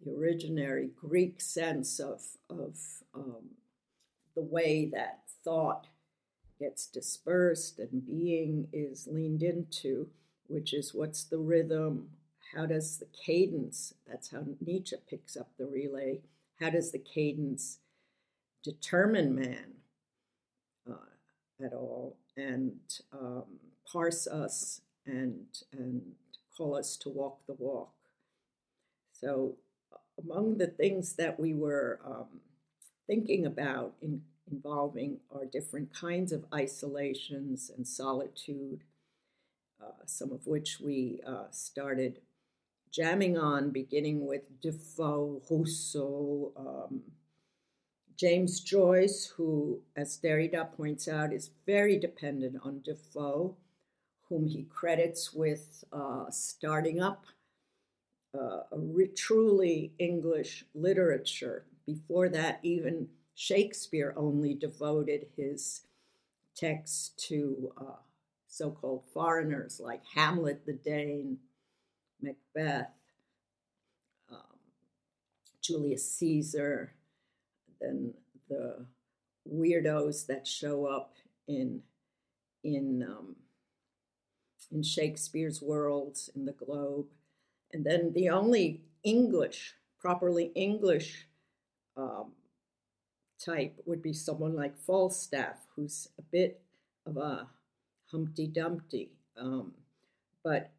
the 0.03 0.11
originary 0.11 0.93
Greek 0.95 1.41
sense 1.41 1.99
of 1.99 2.21
of 2.49 2.77
um, 3.13 3.55
the 4.35 4.41
way 4.41 4.85
that 4.85 5.23
thought 5.43 5.87
gets 6.59 6.85
dispersed 6.87 7.79
and 7.79 8.05
being 8.05 8.67
is 8.71 9.07
leaned 9.07 9.43
into, 9.43 10.09
which 10.47 10.73
is 10.73 10.93
what's 10.93 11.23
the 11.23 11.39
rhythm? 11.39 12.09
How 12.53 12.65
does 12.65 12.97
the 12.97 13.05
cadence, 13.05 13.93
that's 14.07 14.31
how 14.31 14.43
Nietzsche 14.59 14.95
picks 15.09 15.37
up 15.37 15.49
the 15.57 15.65
relay, 15.65 16.19
how 16.59 16.69
does 16.69 16.91
the 16.91 16.99
cadence 16.99 17.79
determine 18.63 19.33
man 19.33 19.75
uh, 20.89 21.65
at 21.65 21.73
all 21.73 22.17
and 22.35 22.79
um, 23.13 23.43
parse 23.91 24.27
us 24.27 24.81
and, 25.05 25.45
and 25.71 26.01
call 26.55 26.75
us 26.75 26.97
to 26.97 27.09
walk 27.09 27.45
the 27.47 27.55
walk? 27.57 27.93
So, 29.13 29.55
among 30.21 30.57
the 30.57 30.67
things 30.67 31.13
that 31.13 31.39
we 31.39 31.53
were 31.53 31.99
um, 32.05 32.41
thinking 33.07 33.45
about 33.45 33.93
in 34.01 34.21
involving 34.51 35.19
our 35.33 35.45
different 35.45 35.93
kinds 35.93 36.31
of 36.31 36.45
isolations 36.53 37.71
and 37.75 37.87
solitude, 37.87 38.83
uh, 39.81 40.05
some 40.05 40.31
of 40.31 40.45
which 40.45 40.79
we 40.79 41.21
uh, 41.25 41.45
started 41.51 42.19
jamming 42.91 43.37
on, 43.37 43.71
beginning 43.71 44.25
with 44.25 44.61
Defoe, 44.61 45.41
Rousseau, 45.49 46.51
um, 46.57 47.01
James 48.17 48.59
Joyce, 48.59 49.33
who, 49.37 49.81
as 49.95 50.19
Derrida 50.19 50.71
points 50.73 51.07
out, 51.07 51.33
is 51.33 51.49
very 51.65 51.97
dependent 51.97 52.57
on 52.63 52.81
Defoe, 52.83 53.55
whom 54.29 54.47
he 54.47 54.63
credits 54.63 55.33
with 55.33 55.83
uh, 55.91 56.25
starting 56.29 57.01
up 57.01 57.25
uh, 58.37 58.63
a 58.71 59.07
truly 59.15 59.93
English 59.97 60.65
literature. 60.73 61.65
Before 61.85 62.29
that, 62.29 62.59
even 62.63 63.07
Shakespeare 63.33 64.13
only 64.15 64.53
devoted 64.53 65.27
his 65.35 65.81
texts 66.55 67.09
to 67.27 67.73
uh, 67.77 68.01
so 68.47 68.69
called 68.69 69.03
foreigners 69.13 69.79
like 69.79 70.01
Hamlet 70.13 70.65
the 70.65 70.73
Dane, 70.73 71.39
Macbeth, 72.21 72.91
um, 74.31 74.59
Julius 75.61 76.09
Caesar, 76.15 76.93
then 77.79 78.13
the 78.49 78.85
weirdos 79.51 80.27
that 80.27 80.47
show 80.47 80.85
up 80.85 81.13
in 81.47 81.81
in 82.63 83.03
um, 83.03 83.35
in 84.71 84.83
Shakespeare's 84.83 85.61
worlds 85.61 86.29
in 86.35 86.45
the 86.45 86.53
Globe, 86.53 87.07
and 87.73 87.83
then 87.85 88.13
the 88.13 88.29
only 88.29 88.81
English, 89.03 89.73
properly 89.99 90.51
English 90.55 91.27
um, 91.97 92.31
type 93.43 93.75
would 93.85 94.01
be 94.01 94.13
someone 94.13 94.55
like 94.55 94.77
Falstaff, 94.77 95.57
who's 95.75 96.07
a 96.19 96.21
bit 96.21 96.61
of 97.05 97.17
a 97.17 97.47
Humpty 98.11 98.47
Dumpty. 98.47 99.09
Um, 99.37 99.73
but 100.43 100.71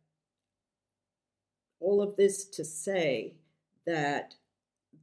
all 1.83 2.01
of 2.01 2.17
this 2.17 2.45
to 2.45 2.65
say 2.65 3.35
that 3.87 4.35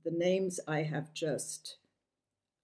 the 0.06 0.12
names 0.12 0.60
I 0.68 0.84
have 0.84 1.14
just 1.14 1.78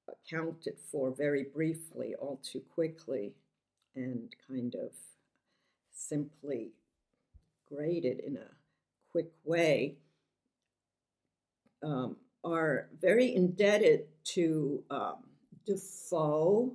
accounted 0.08 0.78
for 0.92 1.12
very 1.12 1.44
briefly, 1.44 2.16
all 2.16 2.40
too 2.42 2.62
quickly, 2.74 3.34
and 3.96 4.34
kind 4.48 4.74
of 4.76 4.92
simply 5.92 6.72
graded 7.68 8.20
in 8.20 8.38
a 8.38 8.52
quick 9.12 9.32
way, 9.44 9.96
um, 11.84 12.16
are 12.44 12.88
very 13.02 13.36
indebted 13.36 14.06
to 14.24 14.84
um, 14.90 15.24
Defoe, 15.66 16.74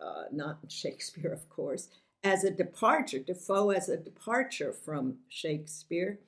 uh, 0.00 0.24
not 0.32 0.58
Shakespeare, 0.68 1.32
of 1.32 1.48
course, 1.48 1.88
as 2.22 2.44
a 2.44 2.50
departure, 2.50 3.18
Defoe 3.18 3.70
as 3.70 3.88
a 3.88 3.96
departure 3.96 4.72
from 4.72 5.18
Shakespeare, 5.28 6.18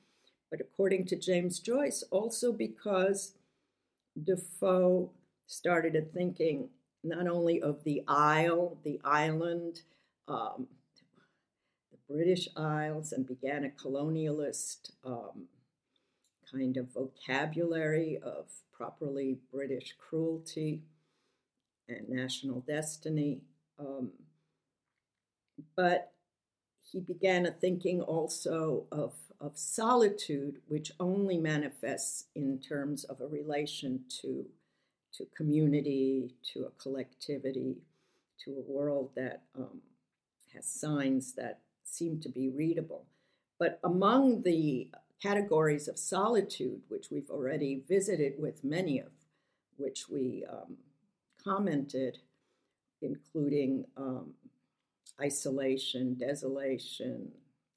but 0.53 0.61
according 0.61 1.07
to 1.07 1.17
James 1.17 1.61
Joyce, 1.61 2.05
also 2.11 2.53
because 2.53 3.33
Defoe 4.23 5.11
started 5.47 6.12
thinking 6.12 6.69
not 7.03 7.27
only 7.27 7.62
of 7.62 7.83
the 7.85 8.05
Isle, 8.07 8.77
the 8.85 9.01
island, 9.03 9.81
um, 10.29 10.67
the 11.91 11.97
British 12.07 12.51
Isles, 12.55 13.12
and 13.12 13.27
began 13.27 13.65
a 13.65 13.71
colonialist 13.71 14.91
um, 15.07 15.49
kind 16.53 16.77
of 16.77 16.93
vocabulary 16.93 18.19
of 18.23 18.45
properly 18.75 19.38
British 19.51 19.95
cruelty 19.99 20.83
and 21.88 22.11
national 22.11 22.61
destiny. 22.61 23.41
Um, 23.79 24.12
but 25.75 26.12
he 26.83 27.01
began 27.01 27.47
a 27.47 27.53
thinking 27.53 28.03
also 28.03 28.85
of, 28.93 29.15
of 29.42 29.59
solitude, 29.59 30.59
which 30.68 30.92
only 31.00 31.37
manifests 31.37 32.26
in 32.37 32.59
terms 32.61 33.05
of 33.05 33.20
a 33.20 33.26
relation 33.26 34.00
to, 34.22 34.46
to 35.12 35.26
community, 35.37 36.35
to 36.55 36.64
a 36.64 36.83
collectivity, 36.83 37.76
to 38.44 38.52
a 38.52 38.72
world 38.72 39.11
that 39.16 39.42
um, 39.59 39.81
has 40.55 40.64
signs 40.64 41.35
that 41.35 41.59
seem 41.85 42.20
to 42.20 42.28
be 42.28 42.48
readable. 42.48 43.05
But 43.59 43.81
among 43.83 44.42
the 44.42 44.88
categories 45.20 45.88
of 45.88 45.98
solitude, 45.98 46.81
which 46.88 47.11
we've 47.11 47.31
already 47.31 47.83
visited 47.88 48.35
with 48.38 48.64
many 48.64 49.00
of 49.00 49.11
which 49.76 50.09
we 50.09 50.44
um, 50.50 50.76
commented, 51.42 52.18
including 53.00 53.85
um, 53.96 54.35
isolation, 55.20 56.14
desolation, 56.14 57.31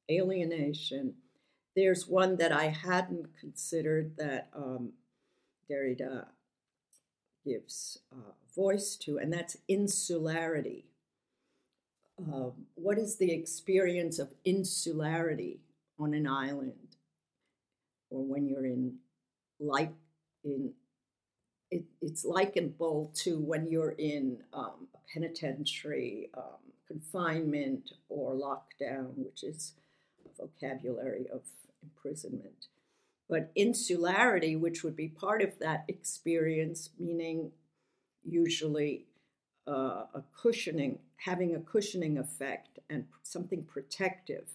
alienation. 0.09 1.13
There's 1.75 2.07
one 2.07 2.37
that 2.37 2.51
I 2.51 2.67
hadn't 2.67 3.37
considered 3.39 4.15
that 4.17 4.49
um, 4.55 4.93
Derrida 5.69 6.27
gives 7.43 7.99
uh, 8.11 8.31
voice 8.55 8.95
to, 8.97 9.17
and 9.17 9.31
that's 9.31 9.57
insularity. 9.67 10.85
Uh, 12.17 12.51
what 12.75 12.97
is 12.97 13.17
the 13.17 13.31
experience 13.31 14.19
of 14.19 14.33
insularity 14.45 15.59
on 15.99 16.13
an 16.13 16.27
island? 16.27 16.85
or 18.09 18.23
when 18.23 18.47
you're 18.47 18.65
in 18.65 18.95
like 19.59 19.91
in 20.43 20.71
it, 21.71 21.83
it's 22.01 22.23
likenable 22.23 23.11
to 23.15 23.39
when 23.39 23.67
you're 23.67 23.95
in 23.97 24.37
um, 24.53 24.87
a 24.93 25.13
penitentiary 25.13 26.29
um, 26.37 26.61
confinement 26.87 27.91
or 28.09 28.33
lockdown, 28.33 29.11
which 29.15 29.43
is 29.43 29.73
vocabulary 30.37 31.25
of 31.33 31.41
imprisonment. 31.85 32.67
But 33.29 33.51
insularity, 33.55 34.55
which 34.55 34.83
would 34.83 34.95
be 34.95 35.07
part 35.07 35.41
of 35.41 35.57
that 35.59 35.85
experience, 35.87 36.89
meaning 36.99 37.51
usually 38.23 39.05
uh, 39.67 40.05
a 40.13 40.23
cushioning, 40.41 40.99
having 41.17 41.55
a 41.55 41.59
cushioning 41.59 42.17
effect 42.17 42.79
and 42.89 43.05
something 43.23 43.63
protective 43.63 44.47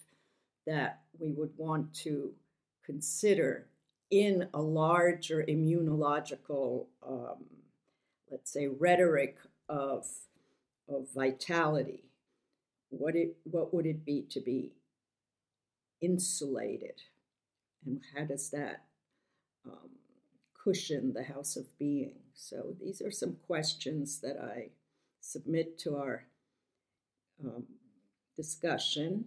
that 0.65 1.01
we 1.19 1.31
would 1.31 1.51
want 1.57 1.93
to 1.93 2.33
consider 2.85 3.67
in 4.09 4.47
a 4.53 4.61
larger 4.61 5.43
immunological, 5.47 6.85
um, 7.05 7.45
let's 8.29 8.51
say, 8.51 8.67
rhetoric 8.67 9.37
of, 9.67 10.05
of 10.87 11.07
vitality. 11.13 12.03
What, 12.89 13.15
it, 13.15 13.37
what 13.43 13.73
would 13.73 13.85
it 13.85 14.05
be 14.05 14.25
to 14.31 14.39
be 14.41 14.73
insulated? 16.01 17.01
And 17.85 18.01
how 18.15 18.25
does 18.25 18.49
that 18.51 18.83
um, 19.65 19.89
cushion 20.63 21.13
the 21.13 21.23
house 21.23 21.55
of 21.55 21.77
being? 21.77 22.15
So 22.33 22.75
these 22.81 23.01
are 23.01 23.11
some 23.11 23.37
questions 23.47 24.19
that 24.21 24.37
I 24.37 24.69
submit 25.19 25.77
to 25.79 25.97
our 25.97 26.25
um, 27.43 27.63
discussion. 28.35 29.25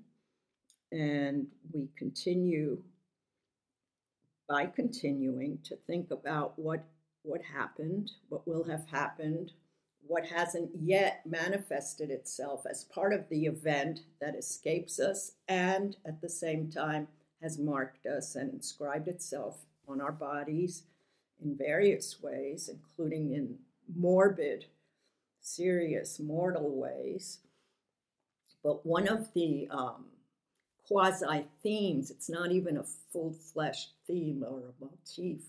And 0.92 1.48
we 1.72 1.88
continue 1.96 2.82
by 4.48 4.66
continuing 4.66 5.58
to 5.64 5.76
think 5.76 6.10
about 6.10 6.58
what 6.58 6.84
what 7.22 7.40
happened, 7.40 8.10
what 8.28 8.46
will 8.46 8.64
have 8.64 8.86
happened, 8.90 9.50
what 10.06 10.26
hasn't 10.26 10.70
yet 10.78 11.22
manifested 11.24 12.10
itself 12.10 12.66
as 12.70 12.84
part 12.84 13.14
of 13.14 13.26
the 13.30 13.46
event 13.46 14.00
that 14.20 14.36
escapes 14.36 15.00
us, 15.00 15.32
and 15.48 15.96
at 16.06 16.20
the 16.20 16.28
same 16.28 16.70
time 16.70 17.08
has 17.44 17.59
marked 17.59 18.07
us 18.07 18.35
and 18.35 18.54
inscribed 18.54 19.07
itself 19.07 19.66
on 19.87 20.00
our 20.00 20.11
bodies 20.11 20.85
in 21.44 21.54
various 21.57 22.22
ways, 22.22 22.70
including 22.72 23.35
in 23.35 23.57
morbid, 23.94 24.64
serious, 25.42 26.18
mortal 26.18 26.74
ways. 26.74 27.40
But 28.62 28.87
one 28.87 29.07
of 29.07 29.35
the 29.35 29.68
um, 29.70 30.07
quasi 30.88 31.44
themes, 31.62 32.11
it's 32.11 32.30
not 32.30 32.50
even 32.50 32.78
a 32.78 32.85
full 33.12 33.35
fleshed 33.35 33.92
theme 34.07 34.42
or 34.42 34.61
a 34.61 34.85
motif, 34.85 35.42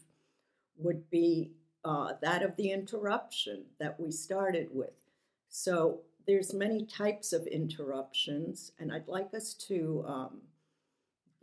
would 0.78 1.10
be 1.10 1.52
uh, 1.86 2.14
that 2.22 2.44
of 2.44 2.58
the 2.58 2.72
interruption 2.72 3.64
that 3.80 3.98
we 3.98 4.12
started 4.12 4.68
with. 4.74 5.08
So 5.48 6.02
there's 6.28 6.54
many 6.54 6.86
types 6.86 7.32
of 7.32 7.48
interruptions, 7.48 8.74
and 8.80 8.92
I'd 8.92 9.08
like 9.08 9.34
us 9.34 9.54
to 9.70 10.04
um, 10.06 10.42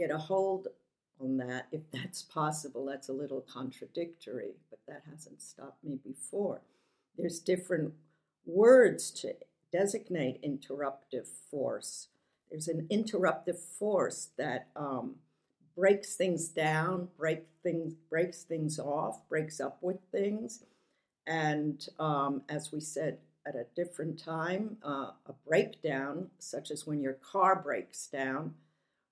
get 0.03 0.15
a 0.15 0.19
hold 0.19 0.69
on 1.21 1.37
that 1.37 1.69
if 1.71 1.83
that's 1.93 2.23
possible. 2.23 2.85
That's 2.85 3.09
a 3.09 3.13
little 3.13 3.41
contradictory, 3.41 4.55
but 4.69 4.81
that 4.89 5.03
hasn't 5.09 5.41
stopped 5.41 5.85
me 5.85 5.99
before. 6.05 6.63
There's 7.17 7.39
different 7.39 7.93
words 8.45 9.11
to 9.13 9.35
designate 9.71 10.43
interruptive 10.43 11.29
force. 11.51 12.09
There's 12.51 12.69
an 12.69 12.89
interruptive 12.91 13.59
force 13.59 14.31
that 14.37 14.69
um, 14.75 15.17
breaks 15.77 16.17
things 16.17 16.49
down, 16.49 17.09
break 17.17 17.45
things, 17.63 17.95
breaks 18.11 18.43
things 18.43 18.79
off, 18.79 19.29
breaks 19.29 19.61
up 19.61 19.79
with 19.81 19.99
things, 20.11 20.65
and 21.27 21.87
um, 22.01 22.43
as 22.49 22.73
we 22.73 22.81
said 22.81 23.19
at 23.47 23.55
a 23.55 23.67
different 23.77 24.19
time, 24.19 24.77
uh, 24.85 25.13
a 25.27 25.33
breakdown, 25.47 26.29
such 26.39 26.71
as 26.71 26.87
when 26.87 27.01
your 27.01 27.15
car 27.15 27.57
breaks 27.57 28.07
down, 28.07 28.55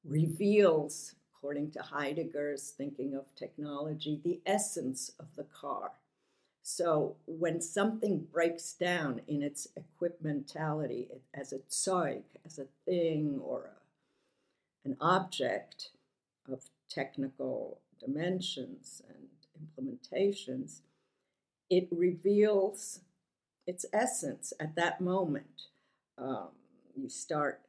reveals, 0.04 1.14
according 1.34 1.70
to 1.72 1.82
Heidegger's 1.82 2.70
thinking 2.70 3.14
of 3.14 3.34
technology, 3.34 4.20
the 4.22 4.40
essence 4.46 5.12
of 5.18 5.26
the 5.36 5.44
car. 5.44 5.92
So 6.62 7.16
when 7.26 7.60
something 7.60 8.26
breaks 8.30 8.72
down 8.74 9.22
in 9.26 9.42
its 9.42 9.68
equipmentality 9.78 11.08
as 11.34 11.52
a 11.52 11.60
Zeug, 11.70 12.22
as 12.44 12.58
a 12.58 12.66
thing 12.84 13.40
or 13.42 13.70
a, 14.84 14.88
an 14.88 14.96
object 15.00 15.90
of 16.50 16.64
technical 16.88 17.80
dimensions 17.98 19.02
and 19.08 19.28
implementations, 19.58 20.80
it 21.68 21.88
reveals 21.90 23.00
its 23.66 23.86
essence 23.92 24.52
at 24.58 24.74
that 24.74 25.00
moment. 25.00 25.62
Um, 26.18 26.48
you 26.96 27.08
start, 27.08 27.60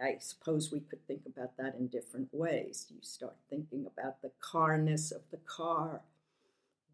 I 0.00 0.16
suppose 0.20 0.70
we 0.70 0.80
could 0.80 1.04
think 1.06 1.22
about 1.26 1.56
that 1.56 1.74
in 1.74 1.88
different 1.88 2.28
ways. 2.32 2.86
You 2.88 2.98
start 3.02 3.34
thinking 3.50 3.86
about 3.86 4.22
the 4.22 4.30
carness 4.40 5.10
of 5.10 5.22
the 5.30 5.38
car, 5.38 6.02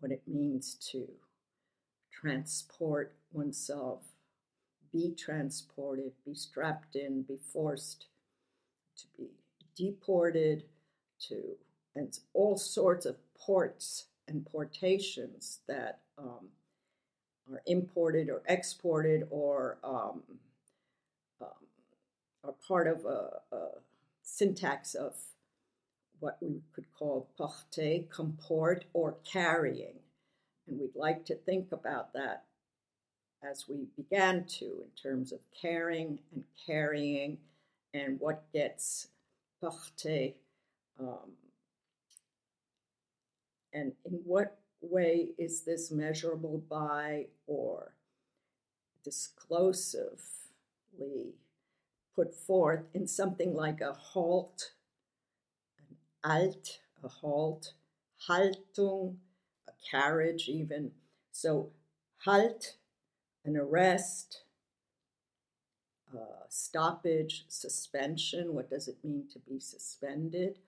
what 0.01 0.11
it 0.11 0.23
means 0.27 0.75
to 0.93 1.07
transport 2.11 3.15
oneself, 3.33 4.03
be 4.93 5.15
transported, 5.15 6.13
be 6.25 6.35
strapped 6.35 6.97
in, 6.97 7.23
be 7.23 7.37
forced 7.53 8.07
to 8.97 9.07
be 9.19 9.31
deported, 9.77 10.65
to, 11.29 11.57
and 11.95 12.19
all 12.33 12.57
sorts 12.57 13.05
of 13.05 13.17
ports 13.37 14.07
and 14.29 14.47
portations 14.47 15.61
that 15.69 16.01
um, 16.17 16.49
are 17.51 17.61
imported 17.67 18.31
or 18.31 18.43
exported 18.49 19.27
or 19.31 19.79
um, 19.85 20.23
are 22.45 22.55
part 22.67 22.87
of 22.87 23.05
a, 23.05 23.55
a, 23.55 23.69
syntax 24.27 24.95
of 24.95 25.15
what 26.19 26.39
we 26.41 26.63
could 26.75 26.87
call 26.99 27.29
porter, 27.37 28.05
comport, 28.11 28.87
or 28.95 29.17
carrying. 29.31 29.97
And 30.67 30.81
we'd 30.81 30.97
like 30.97 31.27
to 31.27 31.35
think 31.35 31.73
about 31.73 32.15
that 32.15 32.45
as 33.43 33.67
we 33.69 33.87
began 33.97 34.45
to 34.45 34.65
in 34.65 34.89
terms 35.01 35.31
of 35.31 35.41
caring 35.61 36.21
and 36.35 36.45
carrying 36.67 37.37
and 37.93 38.19
what 38.19 38.51
gets 38.53 39.09
porté. 39.63 40.35
Um, 40.99 41.33
and 43.75 43.93
in 44.07 44.21
what 44.25 44.57
way 44.81 45.29
is 45.39 45.63
this 45.63 45.91
measurable 45.91 46.63
by 46.71 47.27
or 47.47 47.93
disclosively 49.05 51.35
put 52.15 52.35
forth 52.35 52.85
in 52.95 53.07
something 53.07 53.55
like 53.55 53.81
a 53.81 53.93
halt, 53.93 54.73
an 55.79 55.97
alt, 56.23 56.79
a 57.03 57.09
halt, 57.09 57.75
Haltung, 58.29 59.17
a 59.69 59.73
carriage, 59.91 60.49
even. 60.49 60.93
So, 61.33 61.71
halt, 62.25 62.77
an 63.45 63.57
arrest, 63.57 64.45
stoppage, 66.55 67.45
suspension. 67.49 68.55
What 68.55 68.71
does 68.71 68.87
it 68.87 68.99
mean 69.03 69.25
to 69.33 69.39
be 69.41 69.59
suspended? 69.59 70.59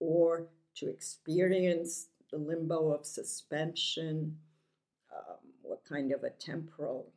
Or 0.00 0.46
to 0.76 0.88
experience 0.88 2.08
the 2.30 2.38
limbo 2.38 2.92
of 2.92 3.04
suspension. 3.04 4.38
Um, 5.14 5.36
what 5.62 5.84
kind 5.88 6.12
of 6.12 6.24
a 6.24 6.30
temporal 6.30 7.12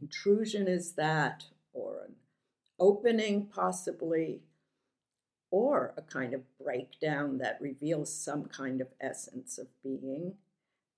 intrusion 0.00 0.66
is 0.66 0.92
that? 0.94 1.44
Or 1.72 2.04
an 2.06 2.14
opening, 2.82 3.46
possibly 3.46 4.42
or 5.52 5.94
a 5.96 6.02
kind 6.02 6.34
of 6.34 6.40
breakdown 6.58 7.38
that 7.38 7.58
reveals 7.60 8.12
some 8.12 8.44
kind 8.46 8.80
of 8.80 8.88
essence 9.00 9.56
of 9.56 9.68
being, 9.84 10.34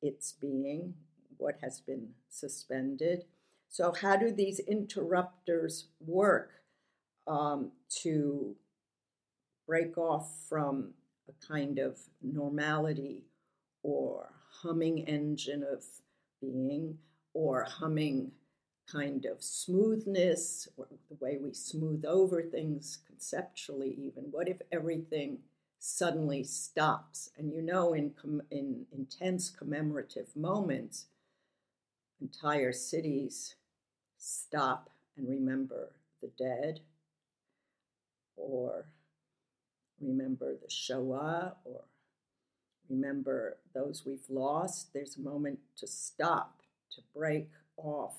its 0.00 0.32
being, 0.32 0.94
what 1.36 1.56
has 1.60 1.80
been 1.80 2.08
suspended. 2.30 3.24
So, 3.68 3.92
how 3.92 4.16
do 4.16 4.32
these 4.32 4.60
interrupters 4.60 5.88
work 6.00 6.52
um, 7.26 7.72
to 8.02 8.56
break 9.66 9.98
off 9.98 10.32
from 10.48 10.94
a 11.28 11.46
kind 11.46 11.78
of 11.78 11.98
normality 12.22 13.24
or 13.82 14.30
humming 14.62 15.00
engine 15.00 15.64
of 15.70 15.84
being 16.40 16.96
or 17.34 17.64
humming 17.64 18.30
kind 18.90 19.24
of 19.24 19.42
smoothness 19.42 20.68
or 20.76 20.86
the 21.08 21.16
way 21.20 21.38
we 21.38 21.52
smooth 21.54 22.04
over 22.04 22.42
things 22.42 22.98
conceptually 23.06 23.94
even. 23.98 24.24
What 24.30 24.48
if 24.48 24.60
everything 24.70 25.38
suddenly 25.78 26.44
stops? 26.44 27.30
And 27.36 27.52
you 27.52 27.62
know 27.62 27.94
in 27.94 28.10
com- 28.10 28.42
in 28.50 28.86
intense 28.92 29.50
commemorative 29.50 30.34
moments 30.36 31.06
entire 32.20 32.72
cities 32.72 33.56
stop 34.16 34.88
and 35.16 35.28
remember 35.28 35.90
the 36.22 36.30
dead 36.38 36.80
or 38.36 38.86
remember 40.00 40.54
the 40.54 40.70
Shoah 40.70 41.54
or 41.64 41.82
remember 42.88 43.58
those 43.74 44.04
we've 44.06 44.28
lost. 44.28 44.92
There's 44.92 45.16
a 45.16 45.20
moment 45.20 45.58
to 45.76 45.86
stop 45.86 46.60
to 46.92 47.02
break 47.14 47.50
off 47.76 48.16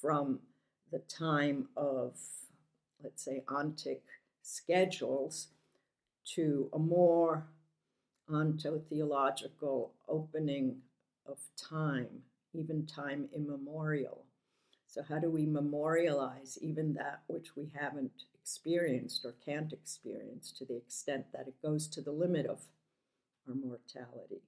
from 0.00 0.40
the 0.90 1.00
time 1.00 1.68
of, 1.76 2.14
let's 3.02 3.24
say, 3.24 3.42
ontic 3.48 4.00
schedules 4.42 5.48
to 6.34 6.68
a 6.72 6.78
more 6.78 7.46
ontotheological 8.30 9.90
opening 10.08 10.76
of 11.26 11.38
time, 11.56 12.22
even 12.54 12.86
time 12.86 13.28
immemorial. 13.34 14.24
So, 14.86 15.02
how 15.02 15.18
do 15.18 15.30
we 15.30 15.44
memorialize 15.44 16.58
even 16.62 16.94
that 16.94 17.22
which 17.26 17.56
we 17.56 17.70
haven't 17.78 18.24
experienced 18.34 19.24
or 19.24 19.34
can't 19.44 19.72
experience 19.72 20.50
to 20.52 20.64
the 20.64 20.76
extent 20.76 21.26
that 21.32 21.46
it 21.46 21.60
goes 21.62 21.86
to 21.88 22.00
the 22.00 22.10
limit 22.10 22.46
of 22.46 22.60
our 23.46 23.54
mortality? 23.54 24.42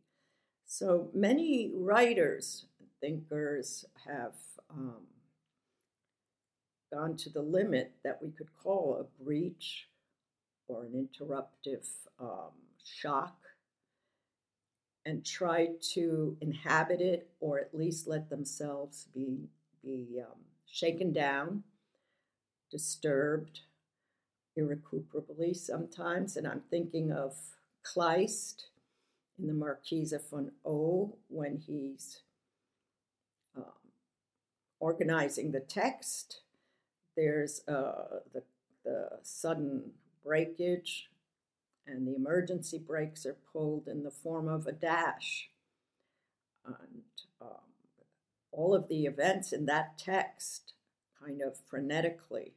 So, 0.64 1.10
many 1.12 1.70
writers, 1.74 2.66
thinkers 3.00 3.84
have 4.06 4.34
um, 4.70 5.02
gone 6.92 7.16
to 7.16 7.30
the 7.30 7.42
limit 7.42 7.92
that 8.04 8.18
we 8.22 8.30
could 8.30 8.48
call 8.62 8.98
a 9.00 9.24
breach 9.24 9.88
or 10.68 10.84
an 10.84 10.92
interruptive 10.92 11.86
um, 12.20 12.52
shock 12.84 13.36
and 15.06 15.24
try 15.24 15.68
to 15.94 16.36
inhabit 16.40 17.00
it 17.00 17.30
or 17.40 17.58
at 17.58 17.74
least 17.74 18.06
let 18.06 18.28
themselves 18.28 19.06
be 19.14 19.48
be 19.82 20.20
um, 20.20 20.40
shaken 20.66 21.12
down, 21.12 21.62
disturbed 22.70 23.60
irrecuperably 24.56 25.54
sometimes. 25.54 26.36
And 26.36 26.46
I'm 26.46 26.62
thinking 26.70 27.12
of 27.12 27.34
Kleist 27.82 28.64
in 29.38 29.46
the 29.46 29.54
Marquise 29.54 30.14
von 30.30 30.52
O 30.64 31.16
when 31.28 31.56
he's 31.56 32.20
um, 33.56 33.64
organizing 34.78 35.52
the 35.52 35.60
text. 35.60 36.40
There's 37.20 37.60
uh, 37.68 38.20
the, 38.32 38.42
the 38.82 39.08
sudden 39.22 39.90
breakage, 40.24 41.10
and 41.86 42.08
the 42.08 42.16
emergency 42.16 42.78
brakes 42.78 43.26
are 43.26 43.36
pulled 43.52 43.88
in 43.88 44.04
the 44.04 44.10
form 44.10 44.48
of 44.48 44.66
a 44.66 44.72
dash. 44.72 45.50
And 46.64 47.02
um, 47.42 47.48
all 48.52 48.74
of 48.74 48.88
the 48.88 49.04
events 49.04 49.52
in 49.52 49.66
that 49.66 49.98
text 49.98 50.72
kind 51.22 51.42
of 51.42 51.58
frenetically 51.70 52.52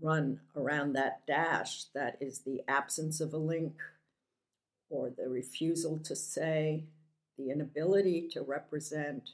run 0.00 0.40
around 0.56 0.94
that 0.94 1.26
dash 1.26 1.84
that 1.94 2.16
is 2.18 2.38
the 2.38 2.62
absence 2.66 3.20
of 3.20 3.34
a 3.34 3.38
link 3.38 3.74
or 4.88 5.10
the 5.10 5.28
refusal 5.28 5.98
to 5.98 6.16
say, 6.16 6.84
the 7.36 7.50
inability 7.50 8.26
to 8.32 8.40
represent, 8.40 9.32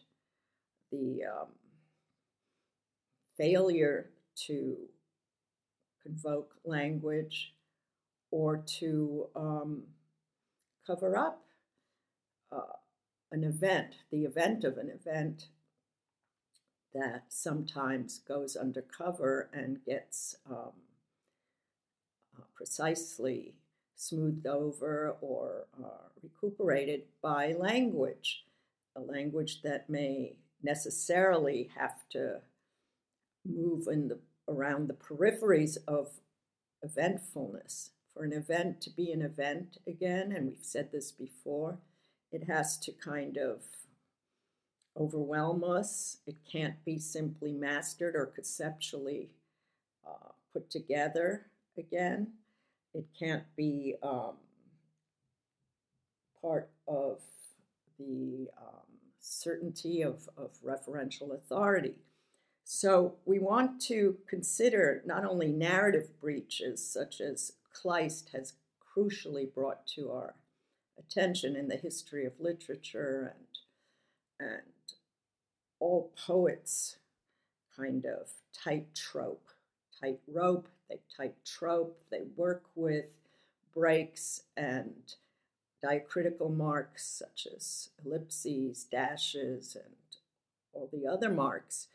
the 0.90 1.20
um, 1.24 1.46
failure 3.36 4.10
to 4.46 4.76
convoke 6.02 6.54
language 6.64 7.52
or 8.30 8.58
to 8.78 9.26
um, 9.34 9.82
cover 10.86 11.16
up 11.16 11.42
uh, 12.52 12.76
an 13.32 13.44
event, 13.44 13.96
the 14.10 14.24
event 14.24 14.64
of 14.64 14.78
an 14.78 14.90
event 14.90 15.46
that 16.94 17.24
sometimes 17.28 18.20
goes 18.20 18.56
undercover 18.56 19.50
and 19.52 19.84
gets 19.84 20.36
um, 20.48 20.72
uh, 22.38 22.44
precisely 22.54 23.54
smoothed 23.96 24.46
over 24.46 25.16
or 25.20 25.66
uh, 25.82 26.08
recuperated 26.22 27.02
by 27.22 27.52
language, 27.52 28.44
a 28.94 29.00
language 29.00 29.62
that 29.62 29.90
may 29.90 30.36
necessarily 30.62 31.70
have 31.76 32.08
to 32.10 32.40
move 33.48 33.86
in 33.86 34.08
the 34.08 34.18
around 34.48 34.88
the 34.88 34.94
peripheries 34.94 35.76
of 35.88 36.20
eventfulness. 36.82 37.90
For 38.12 38.24
an 38.24 38.32
event 38.32 38.80
to 38.82 38.90
be 38.90 39.12
an 39.12 39.20
event 39.20 39.78
again, 39.86 40.32
and 40.32 40.46
we've 40.46 40.58
said 40.62 40.90
this 40.90 41.12
before, 41.12 41.78
it 42.32 42.44
has 42.44 42.78
to 42.78 42.92
kind 42.92 43.36
of 43.36 43.62
overwhelm 44.96 45.62
us. 45.64 46.18
It 46.26 46.36
can't 46.50 46.82
be 46.84 46.98
simply 46.98 47.52
mastered 47.52 48.16
or 48.16 48.26
conceptually 48.26 49.30
uh, 50.06 50.30
put 50.52 50.70
together 50.70 51.46
again. 51.76 52.28
It 52.94 53.06
can't 53.18 53.44
be 53.56 53.96
um, 54.02 54.36
part 56.40 56.70
of 56.88 57.20
the 57.98 58.48
um, 58.56 58.86
certainty 59.20 60.02
of, 60.02 60.28
of 60.38 60.52
referential 60.64 61.34
authority. 61.34 61.96
So 62.68 63.14
we 63.24 63.38
want 63.38 63.80
to 63.82 64.16
consider 64.26 65.00
not 65.06 65.24
only 65.24 65.46
narrative 65.46 66.20
breaches, 66.20 66.84
such 66.84 67.20
as 67.20 67.52
Kleist 67.72 68.30
has 68.32 68.54
crucially 68.82 69.54
brought 69.54 69.86
to 69.94 70.10
our 70.10 70.34
attention 70.98 71.54
in 71.54 71.68
the 71.68 71.76
history 71.76 72.26
of 72.26 72.40
literature 72.40 73.36
and 74.40 74.48
and 74.48 74.72
all 75.78 76.10
poets 76.16 76.96
kind 77.76 78.04
of 78.04 78.30
tightrope, 78.52 79.48
tightrope, 80.00 80.66
they 80.88 80.98
tight 81.16 81.34
tightrope, 81.44 82.02
they 82.10 82.22
work 82.34 82.64
with 82.74 83.20
breaks 83.72 84.42
and 84.56 85.14
diacritical 85.80 86.48
marks 86.48 87.06
such 87.06 87.46
as 87.54 87.90
ellipses, 88.04 88.82
dashes, 88.90 89.76
and 89.76 89.94
all 90.72 90.90
the 90.92 91.06
other 91.06 91.30
marks 91.30 91.86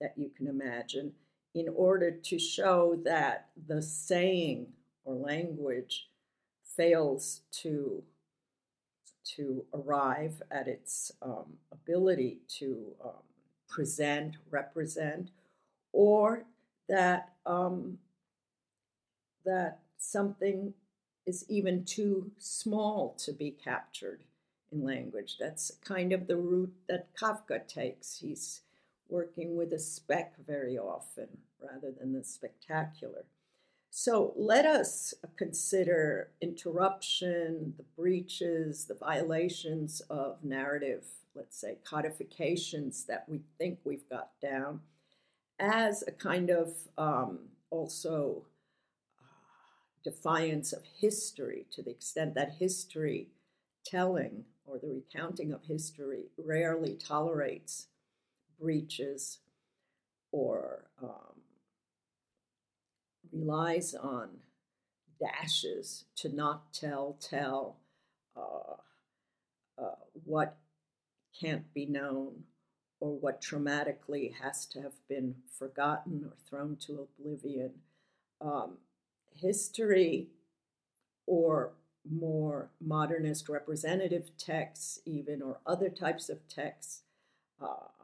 that 0.00 0.14
you 0.16 0.30
can 0.36 0.46
imagine 0.46 1.12
in 1.54 1.68
order 1.74 2.10
to 2.10 2.38
show 2.38 2.98
that 3.04 3.48
the 3.66 3.82
saying 3.82 4.66
or 5.04 5.14
language 5.14 6.08
fails 6.76 7.40
to 7.50 8.02
to 9.24 9.64
arrive 9.74 10.42
at 10.50 10.68
its 10.68 11.12
um, 11.20 11.58
ability 11.70 12.38
to 12.48 12.94
um, 13.04 13.22
present, 13.68 14.36
represent, 14.50 15.30
or 15.92 16.44
that 16.88 17.32
um, 17.44 17.98
that 19.44 19.80
something 19.98 20.72
is 21.26 21.44
even 21.48 21.84
too 21.84 22.30
small 22.38 23.14
to 23.18 23.32
be 23.32 23.50
captured 23.50 24.22
in 24.72 24.82
language. 24.82 25.36
That's 25.38 25.72
kind 25.84 26.12
of 26.12 26.26
the 26.26 26.36
route 26.36 26.72
that 26.88 27.14
Kafka 27.14 27.66
takes. 27.66 28.18
He's 28.20 28.62
working 29.08 29.56
with 29.56 29.72
a 29.72 29.78
speck 29.78 30.34
very 30.46 30.78
often 30.78 31.28
rather 31.60 31.90
than 31.90 32.12
the 32.12 32.24
spectacular. 32.24 33.24
So 33.90 34.32
let 34.36 34.66
us 34.66 35.14
consider 35.36 36.30
interruption, 36.40 37.74
the 37.76 37.84
breaches, 37.96 38.84
the 38.84 38.94
violations 38.94 40.00
of 40.10 40.44
narrative, 40.44 41.04
let's 41.34 41.58
say 41.58 41.78
codifications 41.84 43.04
that 43.06 43.24
we 43.28 43.40
think 43.56 43.78
we've 43.84 44.08
got 44.08 44.32
down, 44.42 44.80
as 45.58 46.04
a 46.06 46.12
kind 46.12 46.50
of 46.50 46.74
um, 46.96 47.48
also 47.70 48.44
uh, 49.20 49.24
defiance 50.04 50.72
of 50.72 50.82
history 51.00 51.66
to 51.72 51.82
the 51.82 51.90
extent 51.90 52.34
that 52.34 52.56
history 52.58 53.28
telling 53.84 54.44
or 54.66 54.78
the 54.78 54.88
recounting 54.88 55.52
of 55.52 55.64
history 55.64 56.26
rarely 56.36 56.94
tolerates 56.94 57.86
breaches 58.60 59.38
or 60.32 60.84
um, 61.02 61.42
relies 63.32 63.94
on 63.94 64.28
dashes 65.20 66.04
to 66.16 66.34
not 66.34 66.72
tell, 66.72 67.16
tell 67.20 67.76
uh, 68.36 68.74
uh, 69.82 69.94
what 70.24 70.56
can't 71.38 71.72
be 71.74 71.86
known 71.86 72.44
or 73.00 73.16
what 73.16 73.40
traumatically 73.40 74.32
has 74.42 74.66
to 74.66 74.82
have 74.82 74.94
been 75.08 75.36
forgotten 75.56 76.24
or 76.24 76.32
thrown 76.48 76.76
to 76.76 77.06
oblivion. 77.18 77.72
Um, 78.40 78.78
history 79.34 80.28
or 81.26 81.72
more 82.10 82.70
modernist 82.80 83.48
representative 83.48 84.30
texts, 84.36 85.00
even, 85.04 85.42
or 85.42 85.58
other 85.66 85.88
types 85.88 86.28
of 86.28 86.48
texts, 86.48 87.02
uh, 87.60 87.97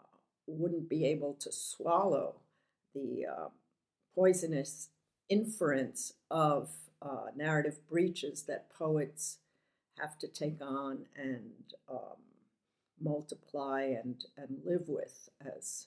wouldn't 0.46 0.88
be 0.88 1.06
able 1.06 1.34
to 1.34 1.50
swallow 1.52 2.36
the 2.94 3.26
uh, 3.26 3.48
poisonous 4.14 4.90
inference 5.28 6.12
of 6.30 6.70
uh, 7.02 7.26
narrative 7.36 7.78
breaches 7.88 8.42
that 8.44 8.70
poets 8.70 9.38
have 9.98 10.18
to 10.18 10.28
take 10.28 10.60
on 10.60 11.06
and 11.16 11.52
um, 11.90 12.18
multiply 13.00 13.82
and, 13.82 14.24
and 14.36 14.58
live 14.64 14.88
with 14.88 15.28
as, 15.40 15.86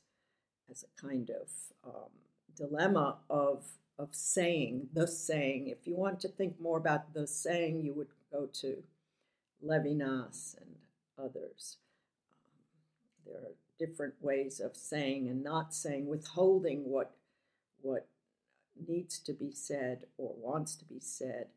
as 0.71 0.83
a 0.83 1.01
kind 1.01 1.29
of 1.29 1.49
um, 1.85 2.09
dilemma 2.55 3.17
of, 3.29 3.65
of 3.97 4.09
saying, 4.11 4.87
the 4.93 5.07
saying. 5.07 5.67
If 5.67 5.87
you 5.87 5.95
want 5.95 6.19
to 6.21 6.27
think 6.27 6.59
more 6.59 6.77
about 6.77 7.13
the 7.13 7.27
saying, 7.27 7.81
you 7.81 7.93
would 7.93 8.09
go 8.31 8.47
to 8.61 8.83
Levinas 9.65 10.55
and 10.57 10.75
others. 11.17 11.77
Um, 12.31 12.63
there 13.25 13.41
are 13.41 13.55
different 13.79 14.15
ways 14.21 14.59
of 14.59 14.75
saying 14.75 15.27
and 15.29 15.43
not 15.43 15.73
saying, 15.73 16.07
withholding 16.07 16.89
what, 16.89 17.11
what 17.81 18.07
needs 18.87 19.19
to 19.19 19.33
be 19.33 19.51
said 19.51 20.03
or 20.17 20.33
wants 20.37 20.75
to 20.75 20.85
be 20.85 20.99
said. 20.99 21.47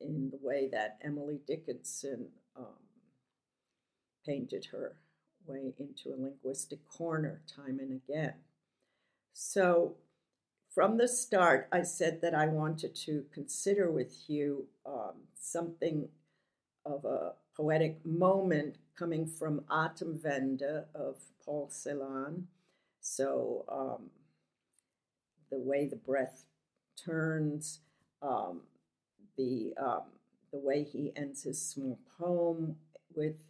in 0.00 0.30
the 0.30 0.38
way 0.42 0.68
that 0.70 0.98
Emily 1.02 1.40
Dickinson 1.46 2.28
um, 2.56 2.86
painted 4.26 4.66
her 4.72 4.96
way 5.46 5.72
into 5.78 6.10
a 6.10 6.20
linguistic 6.20 6.86
corner 6.88 7.40
time 7.54 7.78
and 7.78 7.92
again. 7.92 8.34
So, 9.32 9.96
from 10.74 10.98
the 10.98 11.08
start, 11.08 11.68
I 11.72 11.82
said 11.82 12.20
that 12.20 12.34
I 12.34 12.48
wanted 12.48 12.94
to 13.06 13.24
consider 13.32 13.90
with 13.90 14.28
you 14.28 14.66
um, 14.84 15.14
something 15.34 16.08
of 16.84 17.04
a 17.04 17.32
poetic 17.56 18.04
moment 18.04 18.76
coming 18.96 19.26
from 19.26 19.60
Atemwende 19.70 20.84
of 20.94 21.16
Paul 21.44 21.68
Celan. 21.70 22.44
So, 23.00 23.64
um, 23.68 24.10
the 25.50 25.58
way 25.58 25.86
the 25.86 25.96
breath 25.96 26.44
turns, 26.96 27.80
um, 28.22 28.62
the, 29.36 29.74
um, 29.80 30.04
the 30.50 30.58
way 30.58 30.82
he 30.82 31.12
ends 31.14 31.42
his 31.44 31.60
small 31.60 31.98
poem 32.18 32.76
with 33.14 33.46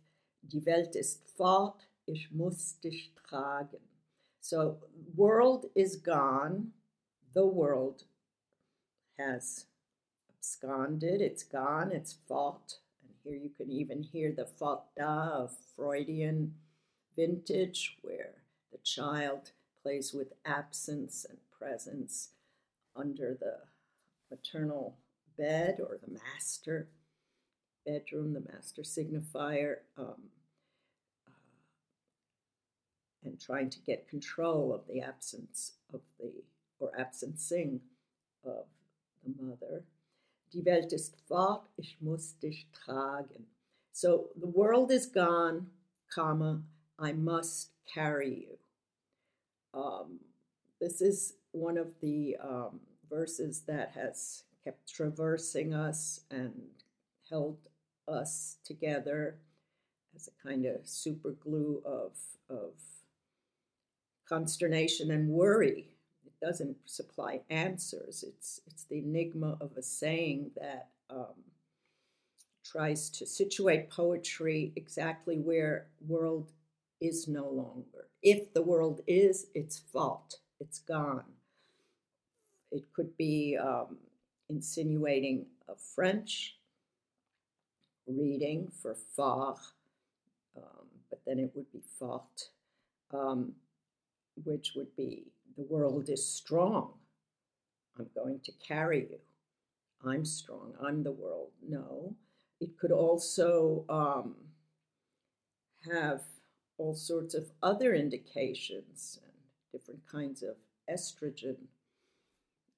Die 0.49 0.65
Welt 0.65 0.95
ist 0.95 1.29
fort, 1.37 1.87
ich 2.07 2.31
muss 2.31 2.75
dich 2.81 3.13
tragen. 3.15 3.81
So, 4.41 4.79
world 5.17 5.67
is 5.75 5.97
gone, 5.97 6.73
the 7.35 7.47
world 7.47 8.05
has 9.19 9.67
absconded, 10.31 11.21
it's 11.21 11.43
gone, 11.43 11.91
it's 11.91 12.17
fought. 12.29 12.77
Here 13.27 13.37
you 13.37 13.51
can 13.51 13.73
even 13.73 14.05
hear 14.05 14.31
the 14.31 14.47
da 14.97 15.29
of 15.31 15.51
Freudian 15.75 16.55
vintage, 17.17 17.97
where 18.03 18.35
the 18.71 18.79
child 18.85 19.51
plays 19.83 20.13
with 20.15 20.35
absence 20.45 21.27
and 21.29 21.39
presence 21.51 22.29
under 22.95 23.37
the 23.39 23.59
maternal 24.31 24.99
bed 25.37 25.81
or 25.81 25.99
the 26.01 26.13
master 26.13 26.89
bedroom, 27.85 28.33
the 28.33 28.53
master 28.53 28.83
signifier, 28.83 29.79
um, 29.99 30.31
uh, 31.27 31.33
and 33.25 33.41
trying 33.41 33.71
to 33.71 33.81
get 33.81 34.09
control 34.09 34.73
of 34.73 34.87
the 34.87 35.01
absence 35.01 35.73
of 35.93 36.01
the, 36.21 36.31
or 36.79 36.93
absencing 36.97 37.81
of 38.45 38.67
the 39.25 39.43
mother. 39.43 39.83
Die 40.53 40.65
Welt 40.65 40.93
ist 40.93 41.17
fort, 41.29 41.69
ich 41.77 42.01
muss 42.01 42.39
dich 42.39 42.67
tragen. 42.73 43.47
So 43.93 44.31
the 44.37 44.47
world 44.47 44.91
is 44.91 45.07
gone, 45.07 45.71
comma, 46.15 46.63
I 46.99 47.13
must 47.13 47.71
carry 47.93 48.47
you. 48.47 48.59
Um, 49.75 50.21
this 50.81 51.01
is 51.01 51.35
one 51.53 51.79
of 51.79 51.89
the 52.01 52.37
um, 52.41 52.81
verses 53.09 53.63
that 53.67 53.93
has 53.95 54.45
kept 54.65 54.93
traversing 54.93 55.75
us 55.75 56.21
and 56.31 56.53
held 57.31 57.59
us 58.09 58.57
together 58.65 59.39
as 60.15 60.29
a 60.29 60.49
kind 60.49 60.67
of 60.67 60.87
super 60.87 61.33
glue 61.33 61.83
of, 61.85 62.13
of 62.49 62.73
consternation 64.29 65.11
and 65.11 65.29
worry. 65.29 65.89
Doesn't 66.43 66.77
supply 66.85 67.41
answers. 67.51 68.25
It's, 68.27 68.61
it's 68.67 68.85
the 68.85 68.99
enigma 68.99 69.57
of 69.61 69.77
a 69.77 69.83
saying 69.83 70.51
that 70.57 70.89
um, 71.09 71.35
tries 72.65 73.09
to 73.11 73.27
situate 73.27 73.91
poetry 73.91 74.73
exactly 74.77 75.39
where 75.39 75.87
world 76.07 76.53
is 77.01 77.29
no 77.29 77.49
longer. 77.49 78.09
If 78.23 78.53
the 78.53 78.63
world 78.63 79.01
is, 79.07 79.47
it's 79.55 79.79
fault. 79.79 80.39
It's 80.61 80.81
gone. 80.81 81.25
It 82.73 82.85
could 82.93 83.17
be 83.17 83.57
um, 83.57 83.99
insinuating 84.49 85.47
a 85.69 85.75
French 85.75 86.57
reading 88.07 88.71
for 88.83 88.95
far, 89.17 89.57
um, 90.57 90.87
but 91.11 91.21
then 91.27 91.39
it 91.39 91.51
would 91.55 91.71
be 91.73 91.83
fault, 91.99 92.51
um, 93.13 93.53
which 94.45 94.73
would 94.77 94.95
be 94.97 95.25
the 95.57 95.65
world 95.65 96.09
is 96.09 96.27
strong. 96.27 96.93
I'm 97.99 98.09
going 98.15 98.41
to 98.45 98.53
carry 98.67 99.01
you. 99.01 99.19
I'm 100.05 100.25
strong. 100.25 100.75
I'm 100.83 101.03
the 101.03 101.13
world. 101.13 101.51
No. 101.67 102.15
It 102.61 102.79
could 102.79 102.93
also 102.93 103.85
um, 103.89 104.35
have 105.91 106.23
all 106.79 106.95
sorts 106.95 107.35
of 107.35 107.51
other 107.63 107.95
indications 107.95 109.19
and 109.25 109.33
different 109.73 110.07
kinds 110.11 110.43
of 110.43 110.57
estrogen 110.91 111.57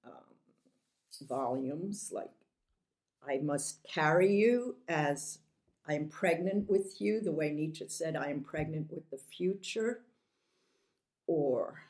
um, 0.07 1.27
volumes, 1.29 2.11
like 2.13 2.31
I 3.27 3.39
must 3.39 3.83
carry 3.83 4.35
you 4.35 4.77
as 4.89 5.39
I 5.87 5.95
am 5.95 6.09
pregnant 6.09 6.69
with 6.69 7.01
you, 7.01 7.21
the 7.21 7.33
way 7.33 7.51
Nietzsche 7.51 7.87
said, 7.89 8.17
I 8.17 8.31
am 8.31 8.43
pregnant 8.43 8.93
with 8.93 9.11
the 9.11 9.19
future. 9.19 10.03
Or 11.27 11.83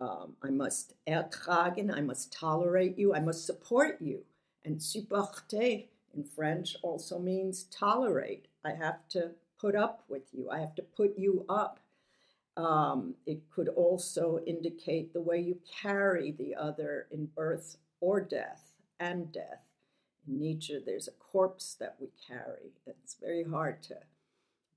um, 0.00 0.34
I 0.42 0.50
must 0.50 0.94
ertragen, 1.08 1.94
I 1.94 2.00
must 2.00 2.32
tolerate 2.32 2.98
you, 2.98 3.14
I 3.14 3.20
must 3.20 3.46
support 3.46 4.00
you. 4.00 4.24
And 4.64 4.82
supporter 4.82 5.84
in 6.14 6.24
French 6.24 6.76
also 6.82 7.18
means 7.18 7.64
tolerate. 7.64 8.48
I 8.64 8.72
have 8.72 9.08
to 9.10 9.32
put 9.60 9.76
up 9.76 10.04
with 10.08 10.22
you, 10.32 10.50
I 10.50 10.58
have 10.58 10.74
to 10.76 10.82
put 10.82 11.18
you 11.18 11.44
up. 11.48 11.80
Um, 12.56 13.14
it 13.26 13.50
could 13.50 13.68
also 13.68 14.40
indicate 14.46 15.12
the 15.12 15.20
way 15.20 15.40
you 15.40 15.58
carry 15.82 16.30
the 16.30 16.54
other 16.54 17.08
in 17.10 17.26
birth 17.26 17.78
or 18.00 18.20
death 18.20 18.72
and 19.00 19.32
death. 19.32 19.62
In 20.26 20.38
Nietzsche, 20.38 20.78
there's 20.84 21.08
a 21.08 21.12
corpse 21.12 21.76
that 21.80 21.96
we 22.00 22.08
carry. 22.28 22.72
It's 22.86 23.16
very 23.20 23.44
hard 23.44 23.82
to, 23.84 23.96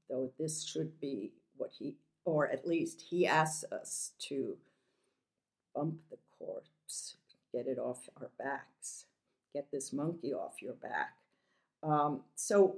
though 0.10 0.32
this 0.40 0.66
should 0.66 1.00
be 1.00 1.34
what 1.56 1.72
he, 1.78 1.96
or 2.26 2.48
at 2.48 2.68
least 2.68 3.04
he 3.10 3.28
asks 3.28 3.64
us 3.72 4.14
to 4.28 4.58
bump 5.78 6.00
the 6.10 6.18
corpse, 6.38 7.18
get 7.54 7.68
it 7.68 7.78
off 7.78 8.10
our 8.20 8.32
backs, 8.40 9.06
get 9.54 9.68
this 9.72 9.94
monkey 9.94 10.34
off 10.34 10.62
your 10.62 10.74
back. 10.74 11.14
Um, 11.84 12.22
so 12.36 12.78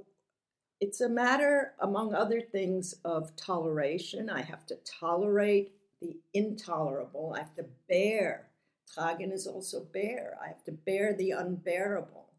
it's 0.80 1.00
a 1.00 1.08
matter, 1.08 1.72
among 1.80 2.14
other 2.14 2.40
things, 2.40 2.94
of 3.04 3.34
toleration. 3.36 4.28
I 4.28 4.42
have 4.42 4.66
to 4.66 4.76
tolerate 5.00 5.72
the 6.00 6.16
intolerable. 6.34 7.34
I 7.34 7.40
have 7.40 7.54
to 7.56 7.66
bear. 7.88 8.48
Tragen 8.94 9.32
is 9.32 9.46
also 9.46 9.84
bear. 9.92 10.36
I 10.42 10.48
have 10.48 10.64
to 10.64 10.72
bear 10.72 11.14
the 11.14 11.32
unbearable 11.32 12.30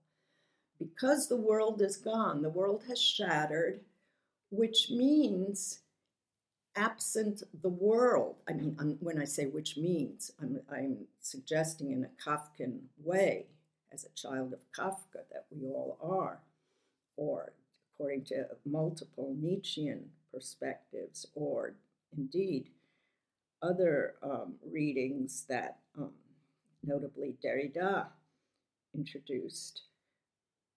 because 0.79 1.27
the 1.27 1.37
world 1.37 1.81
is 1.81 1.97
gone, 1.97 2.41
the 2.41 2.49
world 2.49 2.83
has 2.87 2.99
shattered, 2.99 3.81
which 4.49 4.89
means 4.89 5.80
absent 6.75 7.43
the 7.61 7.69
world. 7.69 8.35
I 8.47 8.53
mean, 8.53 8.75
I'm, 8.79 8.97
when 8.99 9.19
I 9.19 9.25
say 9.25 9.45
which 9.45 9.77
means, 9.77 10.31
I'm, 10.41 10.59
I'm 10.71 10.97
suggesting 11.19 11.91
in 11.91 12.05
a 12.05 12.29
Kafkan 12.29 12.79
way, 13.03 13.47
as 13.93 14.05
a 14.05 14.09
child 14.15 14.53
of 14.53 14.59
Kafka, 14.71 15.23
that 15.31 15.45
we 15.49 15.67
all 15.67 15.97
are, 16.01 16.39
or 17.17 17.53
according 17.93 18.23
to 18.25 18.47
multiple 18.65 19.35
Nietzschean 19.37 20.05
perspectives, 20.33 21.25
or 21.35 21.75
indeed 22.17 22.69
other 23.61 24.15
um, 24.23 24.55
readings 24.65 25.45
that 25.49 25.79
um, 25.97 26.11
notably 26.83 27.35
Derrida 27.43 28.07
introduced 28.95 29.83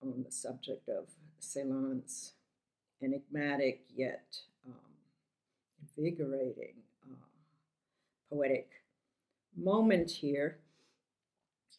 on 0.02 0.22
the 0.24 0.32
subject 0.32 0.88
of 0.88 1.06
Celan's 1.38 2.32
enigmatic 3.02 3.82
yet 3.94 4.38
invigorating 5.96 6.74
uh, 7.10 7.14
poetic 8.30 8.68
moment 9.56 10.10
here. 10.10 10.58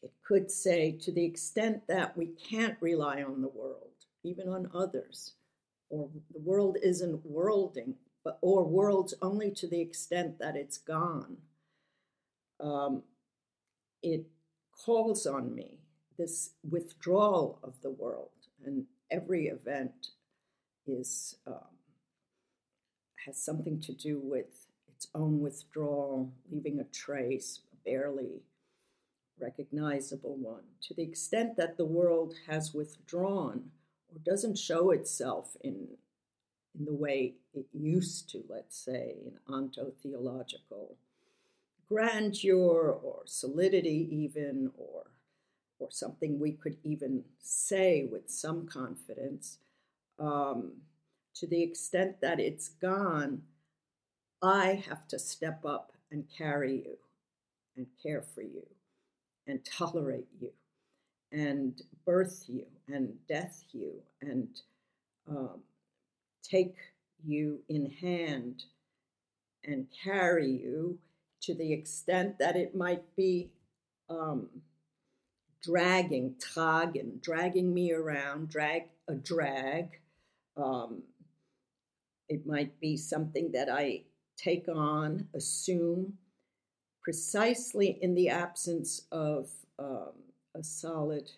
It 0.03 0.13
could 0.23 0.51
say, 0.51 0.91
to 1.01 1.11
the 1.11 1.25
extent 1.25 1.87
that 1.87 2.15
we 2.15 2.27
can't 2.27 2.77
rely 2.79 3.23
on 3.23 3.41
the 3.41 3.47
world, 3.47 3.91
even 4.23 4.47
on 4.47 4.69
others, 4.73 5.33
or 5.89 6.09
the 6.31 6.41
world 6.41 6.77
isn't 6.83 7.25
worlding, 7.25 7.95
but 8.23 8.37
or 8.41 8.63
worlds 8.63 9.13
only 9.21 9.51
to 9.51 9.67
the 9.67 9.81
extent 9.81 10.37
that 10.39 10.55
it's 10.55 10.77
gone. 10.77 11.37
Um, 12.59 13.03
it 14.03 14.27
calls 14.85 15.25
on 15.25 15.55
me 15.55 15.79
this 16.17 16.51
withdrawal 16.69 17.59
of 17.63 17.81
the 17.81 17.89
world, 17.89 18.29
and 18.63 18.85
every 19.09 19.47
event 19.47 20.07
is 20.85 21.35
um, 21.47 21.74
has 23.25 23.41
something 23.41 23.79
to 23.81 23.93
do 23.93 24.19
with 24.19 24.67
its 24.87 25.07
own 25.13 25.41
withdrawal, 25.41 26.31
leaving 26.51 26.79
a 26.79 26.83
trace, 26.85 27.61
a 27.73 27.89
barely 27.89 28.43
recognizable 29.39 30.35
one. 30.37 30.63
To 30.83 30.93
the 30.93 31.03
extent 31.03 31.57
that 31.57 31.77
the 31.77 31.85
world 31.85 32.35
has 32.47 32.73
withdrawn 32.73 33.71
or 34.09 34.19
doesn't 34.23 34.57
show 34.57 34.91
itself 34.91 35.55
in 35.61 35.87
in 36.77 36.83
the 36.83 36.93
way 36.93 37.35
it 37.53 37.67
used 37.71 38.29
to, 38.29 38.43
let's 38.49 38.77
say, 38.77 39.15
in 39.25 39.39
ontotheological 39.47 40.95
grandeur 41.87 42.91
or 42.91 43.21
solidity, 43.25 44.09
even, 44.11 44.71
or 44.77 45.11
or 45.77 45.91
something 45.91 46.39
we 46.39 46.53
could 46.53 46.77
even 46.83 47.23
say 47.39 48.07
with 48.09 48.29
some 48.29 48.65
confidence, 48.65 49.59
um, 50.19 50.71
to 51.35 51.47
the 51.47 51.61
extent 51.61 52.21
that 52.21 52.39
it's 52.39 52.69
gone, 52.69 53.41
I 54.41 54.83
have 54.87 55.07
to 55.09 55.19
step 55.19 55.65
up 55.65 55.91
and 56.11 56.25
carry 56.37 56.75
you 56.85 56.97
and 57.75 57.87
care 58.01 58.21
for 58.21 58.41
you 58.41 58.65
and 59.47 59.59
tolerate 59.65 60.27
you 60.39 60.51
and 61.31 61.81
birth 62.05 62.45
you 62.47 62.65
and 62.87 63.13
death 63.27 63.63
you 63.71 63.93
and 64.21 64.47
um, 65.29 65.59
take 66.43 66.75
you 67.25 67.59
in 67.67 67.89
hand 67.89 68.63
and 69.63 69.87
carry 70.03 70.49
you 70.49 70.99
to 71.41 71.53
the 71.53 71.73
extent 71.73 72.37
that 72.39 72.55
it 72.55 72.75
might 72.75 73.03
be 73.15 73.49
um, 74.09 74.47
dragging, 75.61 76.35
tragen, 76.39 77.19
dragging 77.21 77.73
me 77.73 77.91
around, 77.91 78.49
drag 78.49 78.83
a 79.07 79.15
drag. 79.15 79.99
Um, 80.57 81.03
it 82.29 82.45
might 82.45 82.79
be 82.79 82.97
something 82.97 83.51
that 83.51 83.69
I 83.69 84.03
take 84.37 84.67
on, 84.67 85.27
assume, 85.33 86.13
precisely 87.01 87.97
in 88.01 88.15
the 88.15 88.29
absence 88.29 89.03
of 89.11 89.49
um, 89.77 90.13
a 90.55 90.63
solid 90.63 91.31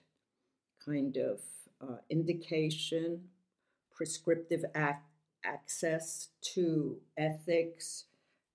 kind 0.83 1.17
of 1.17 1.41
uh, 1.81 1.97
indication, 2.09 3.21
prescriptive 3.91 4.63
ac- 4.75 4.95
access 5.43 6.29
to 6.53 6.97
ethics, 7.17 8.05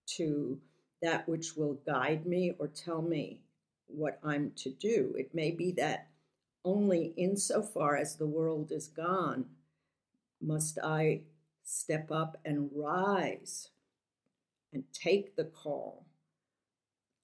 to 0.07 0.59
that 1.03 1.29
which 1.29 1.57
will 1.57 1.75
guide 1.87 2.27
me 2.27 2.53
or 2.59 2.69
tell 2.69 3.03
me 3.03 3.41
what 3.87 4.19
I'm 4.25 4.53
to 4.57 4.71
do. 4.71 5.15
It 5.19 5.35
may 5.35 5.51
be 5.51 5.73
that 5.73 6.09
only 6.65 7.13
insofar 7.17 7.97
as 7.97 8.17
the 8.17 8.27
world 8.27 8.73
is 8.73 8.89
gone 8.89 9.47
must 10.41 10.79
I 10.83 11.23
step 11.63 12.11
up 12.11 12.37
and 12.45 12.71
rise 12.75 13.71
and 14.73 14.85
take 14.93 15.37
the 15.37 15.45
call 15.45 16.07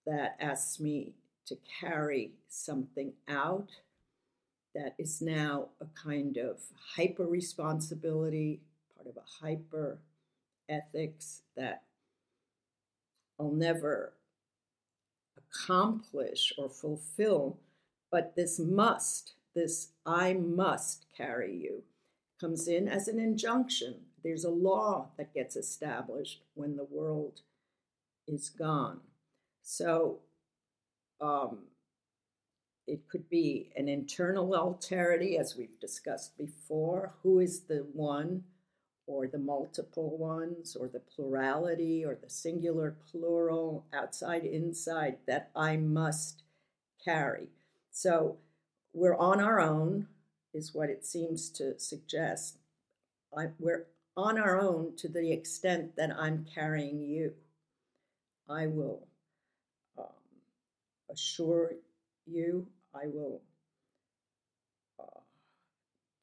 that 0.07 0.37
asks 0.41 0.81
me 0.81 1.13
to 1.47 1.57
carry 1.81 2.33
something 2.49 3.13
out 3.29 3.71
that 4.75 4.95
is 4.99 5.21
now 5.21 5.69
a 5.81 5.87
kind 6.01 6.37
of 6.37 6.61
hyper 6.95 7.27
responsibility, 7.27 8.61
part 8.95 9.09
of 9.09 9.17
a 9.17 9.45
hyper 9.45 9.99
ethics 10.69 11.43
that 11.57 11.83
I'll 13.41 13.51
never 13.51 14.13
accomplish 15.37 16.53
or 16.59 16.69
fulfill, 16.69 17.59
but 18.11 18.37
this 18.37 18.59
must, 18.59 19.35
this 19.55 19.89
I 20.05 20.35
must 20.35 21.07
carry 21.17 21.57
you, 21.57 21.83
comes 22.41 22.69
in 22.69 22.89
as 22.89 23.09
an 23.09 23.19
injunction. 23.19 23.97
There's 24.23 24.45
a 24.45 24.51
law 24.51 25.11
that 25.17 25.35
gets 25.35 25.57
established 25.57 26.43
when 26.55 26.77
the 26.77 26.85
world 26.85 27.41
is 28.27 28.51
gone. 28.51 29.01
So 29.63 30.19
um, 31.21 31.59
it 32.87 33.09
could 33.09 33.29
be 33.29 33.71
an 33.77 33.89
internal 33.89 34.51
alterity, 34.51 35.39
as 35.39 35.57
we've 35.57 35.79
discussed 35.81 36.37
before. 36.37 37.15
Who 37.23 37.39
is 37.39 37.61
the 37.61 37.87
one? 37.93 38.45
or 39.09 39.27
the 39.27 39.39
multiple 39.39 40.17
ones, 40.19 40.77
or 40.77 40.87
the 40.87 41.01
plurality, 41.01 42.05
or 42.05 42.15
the 42.15 42.29
singular 42.29 42.95
plural, 43.11 43.87
outside, 43.93 44.45
inside, 44.45 45.17
that 45.27 45.51
I 45.57 45.79
must 45.79 46.43
carry. 47.03 47.49
So 47.91 48.37
we're 48.93 49.17
on 49.17 49.41
our 49.41 49.61
own, 49.61 50.09
is 50.55 50.75
what 50.75 50.91
it 50.91 51.05
seems 51.05 51.51
to 51.51 51.79
suggest. 51.79 52.59
I, 53.37 53.47
we're 53.59 53.87
on 54.17 54.39
our 54.39 54.61
own 54.61 54.97
to 54.97 55.09
the 55.09 55.31
extent 55.33 55.97
that 55.97 56.11
I'm 56.19 56.47
carrying 56.53 57.01
you. 57.01 57.35
I 58.49 58.67
will 58.67 59.07
um, 59.99 60.07
assure 61.11 61.73
you, 62.27 62.67
I 62.95 63.07
will 63.07 63.43
uh, 64.99 65.21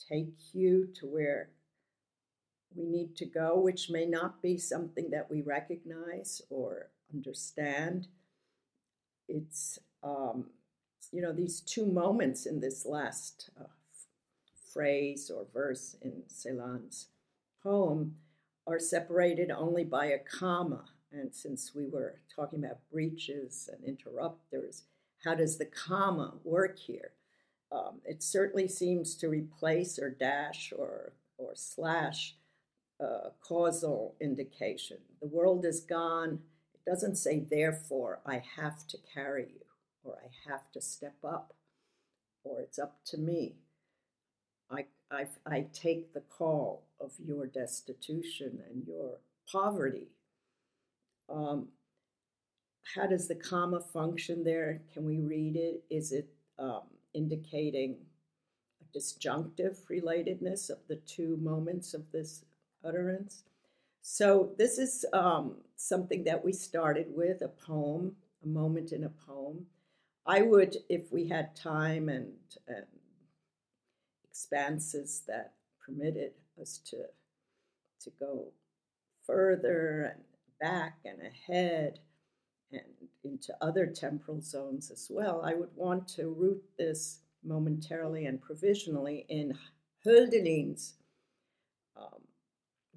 take 0.09 0.33
you 0.53 0.89
to 0.99 1.05
where 1.05 1.49
we 2.75 2.85
need 2.85 3.15
to 3.17 3.25
go, 3.25 3.57
which 3.57 3.89
may 3.89 4.05
not 4.05 4.41
be 4.41 4.57
something 4.57 5.09
that 5.11 5.29
we 5.29 5.41
recognize 5.41 6.41
or 6.49 6.89
understand. 7.13 8.07
It's, 9.29 9.79
um, 10.03 10.45
you 11.11 11.21
know, 11.21 11.31
these 11.31 11.61
two 11.61 11.85
moments 11.85 12.45
in 12.45 12.59
this 12.59 12.85
last 12.85 13.49
uh, 13.59 13.67
phrase 14.75 15.31
or 15.33 15.47
verse 15.53 15.95
in 16.01 16.23
Celan's 16.27 17.07
poem 17.63 18.15
are 18.67 18.77
separated 18.77 19.49
only 19.49 19.85
by 19.85 20.07
a 20.07 20.19
comma. 20.19 20.83
And 21.11 21.33
since 21.33 21.73
we 21.73 21.87
were 21.87 22.19
talking 22.35 22.59
about 22.59 22.89
breaches 22.91 23.69
and 23.71 23.85
interrupters, 23.85 24.83
how 25.23 25.35
does 25.35 25.57
the 25.57 25.65
comma 25.65 26.33
work 26.43 26.77
here? 26.77 27.11
Um, 27.71 28.01
it 28.03 28.21
certainly 28.21 28.67
seems 28.67 29.15
to 29.15 29.29
replace 29.29 29.97
or 29.97 30.09
dash 30.09 30.73
or, 30.77 31.13
or 31.37 31.53
slash 31.55 32.35
uh, 33.01 33.29
causal 33.41 34.15
indication. 34.19 34.97
The 35.21 35.27
world 35.27 35.65
is 35.65 35.79
gone. 35.79 36.39
It 36.73 36.89
doesn't 36.89 37.15
say, 37.15 37.39
therefore, 37.39 38.19
I 38.25 38.43
have 38.57 38.85
to 38.87 38.97
carry 39.13 39.43
you, 39.43 39.65
or 40.03 40.17
I 40.23 40.49
have 40.49 40.69
to 40.73 40.81
step 40.81 41.15
up, 41.23 41.53
or 42.43 42.59
it's 42.61 42.77
up 42.77 42.99
to 43.05 43.17
me. 43.17 43.55
I, 45.11 45.27
I, 45.45 45.67
take 45.71 46.13
the 46.13 46.21
call 46.21 46.83
of 46.99 47.11
your 47.23 47.45
destitution 47.45 48.59
and 48.69 48.87
your 48.87 49.19
poverty. 49.51 50.07
Um, 51.29 51.67
how 52.95 53.05
does 53.05 53.27
the 53.27 53.35
comma 53.35 53.79
function 53.79 54.43
there? 54.43 54.81
Can 54.93 55.05
we 55.05 55.19
read 55.19 55.55
it? 55.55 55.83
Is 55.89 56.11
it 56.11 56.27
um, 56.57 56.81
indicating 57.13 57.95
a 58.81 58.85
disjunctive 58.93 59.77
relatedness 59.89 60.69
of 60.69 60.79
the 60.87 60.97
two 60.97 61.37
moments 61.37 61.93
of 61.93 62.11
this 62.11 62.43
utterance. 62.83 63.43
So, 64.01 64.51
this 64.57 64.77
is 64.77 65.05
um, 65.13 65.55
something 65.75 66.23
that 66.25 66.43
we 66.43 66.53
started 66.53 67.07
with 67.09 67.41
a 67.41 67.47
poem, 67.47 68.15
a 68.43 68.47
moment 68.47 68.91
in 68.91 69.05
a 69.05 69.09
poem. 69.09 69.65
I 70.27 70.41
would, 70.41 70.77
if 70.89 71.11
we 71.11 71.27
had 71.27 71.55
time 71.55 72.09
and, 72.09 72.33
and 72.67 72.85
expanses 74.35 75.23
that 75.27 75.53
permitted 75.79 76.33
us 76.61 76.81
to, 76.85 76.97
to 78.01 78.11
go 78.19 78.51
further 79.25 80.13
and 80.13 80.23
back 80.59 80.97
and 81.05 81.19
ahead 81.21 81.99
and 82.69 82.81
into 83.23 83.55
other 83.61 83.85
temporal 83.85 84.41
zones 84.41 84.91
as 84.91 85.07
well, 85.09 85.41
I 85.41 85.53
would 85.53 85.73
want 85.73 86.09
to 86.09 86.27
root 86.27 86.61
this 86.77 87.19
momentarily 87.45 88.25
and 88.25 88.41
provisionally 88.41 89.25
in 89.29 89.57
Hölderlin's 90.05 90.95
um, 91.95 92.21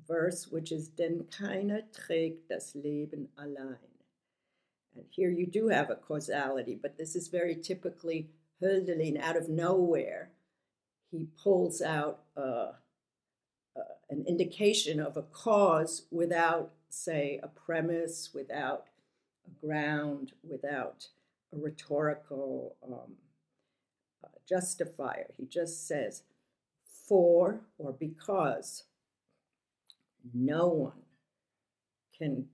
verse, 0.09 0.49
which 0.51 0.72
is 0.72 0.89
Denn 0.89 1.24
keiner 1.30 1.82
trägt 1.93 2.49
das 2.49 2.74
Leben 2.74 3.28
allein. 3.39 3.76
And 4.97 5.05
here 5.11 5.30
you 5.30 5.47
do 5.47 5.68
have 5.68 5.91
a 5.91 5.95
causality, 5.95 6.74
but 6.74 6.99
this 6.99 7.14
is 7.14 7.28
very 7.28 7.55
typically 7.55 8.30
Hölderlin 8.61 9.20
out 9.20 9.36
of 9.36 9.49
nowhere. 9.49 10.32
He 11.11 11.26
pulls 11.42 11.80
out 11.80 12.20
uh, 12.36 12.72
uh, 13.76 13.94
an 14.11 14.24
indication 14.28 15.00
of 15.00 15.16
a 15.16 15.22
cause 15.22 16.02
without, 16.11 16.72
say, 16.90 17.40
a 17.42 17.48
premise, 17.48 18.30
without 18.34 18.86
a 19.46 19.66
ground, 19.66 20.32
without 20.42 21.09
a 21.52 21.56
rhetorical 21.56 22.76
um, 22.86 23.14
uh, 24.22 24.28
justifier. 24.46 25.26
He 25.36 25.46
just 25.46 25.86
says, 25.88 26.22
for 27.09 27.61
or 27.78 27.92
because 27.92 28.84
no 30.34 30.68
one 30.68 31.02
can 32.16 32.46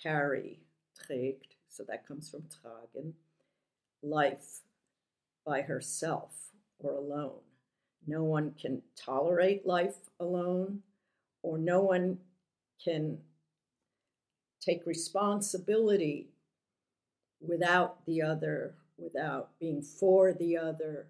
carry, 0.00 0.60
trägt, 0.94 1.56
so 1.68 1.82
that 1.88 2.06
comes 2.06 2.30
from 2.30 2.42
tragen, 2.42 3.14
life 4.02 4.60
by 5.44 5.62
herself 5.62 6.49
or 6.82 6.94
alone. 6.94 7.40
No 8.06 8.24
one 8.24 8.54
can 8.60 8.82
tolerate 8.96 9.66
life 9.66 9.96
alone, 10.18 10.80
or 11.42 11.58
no 11.58 11.80
one 11.80 12.18
can 12.82 13.18
take 14.60 14.86
responsibility 14.86 16.28
without 17.40 18.04
the 18.06 18.22
other, 18.22 18.74
without 18.98 19.50
being 19.58 19.82
for 19.82 20.32
the 20.32 20.56
other. 20.56 21.06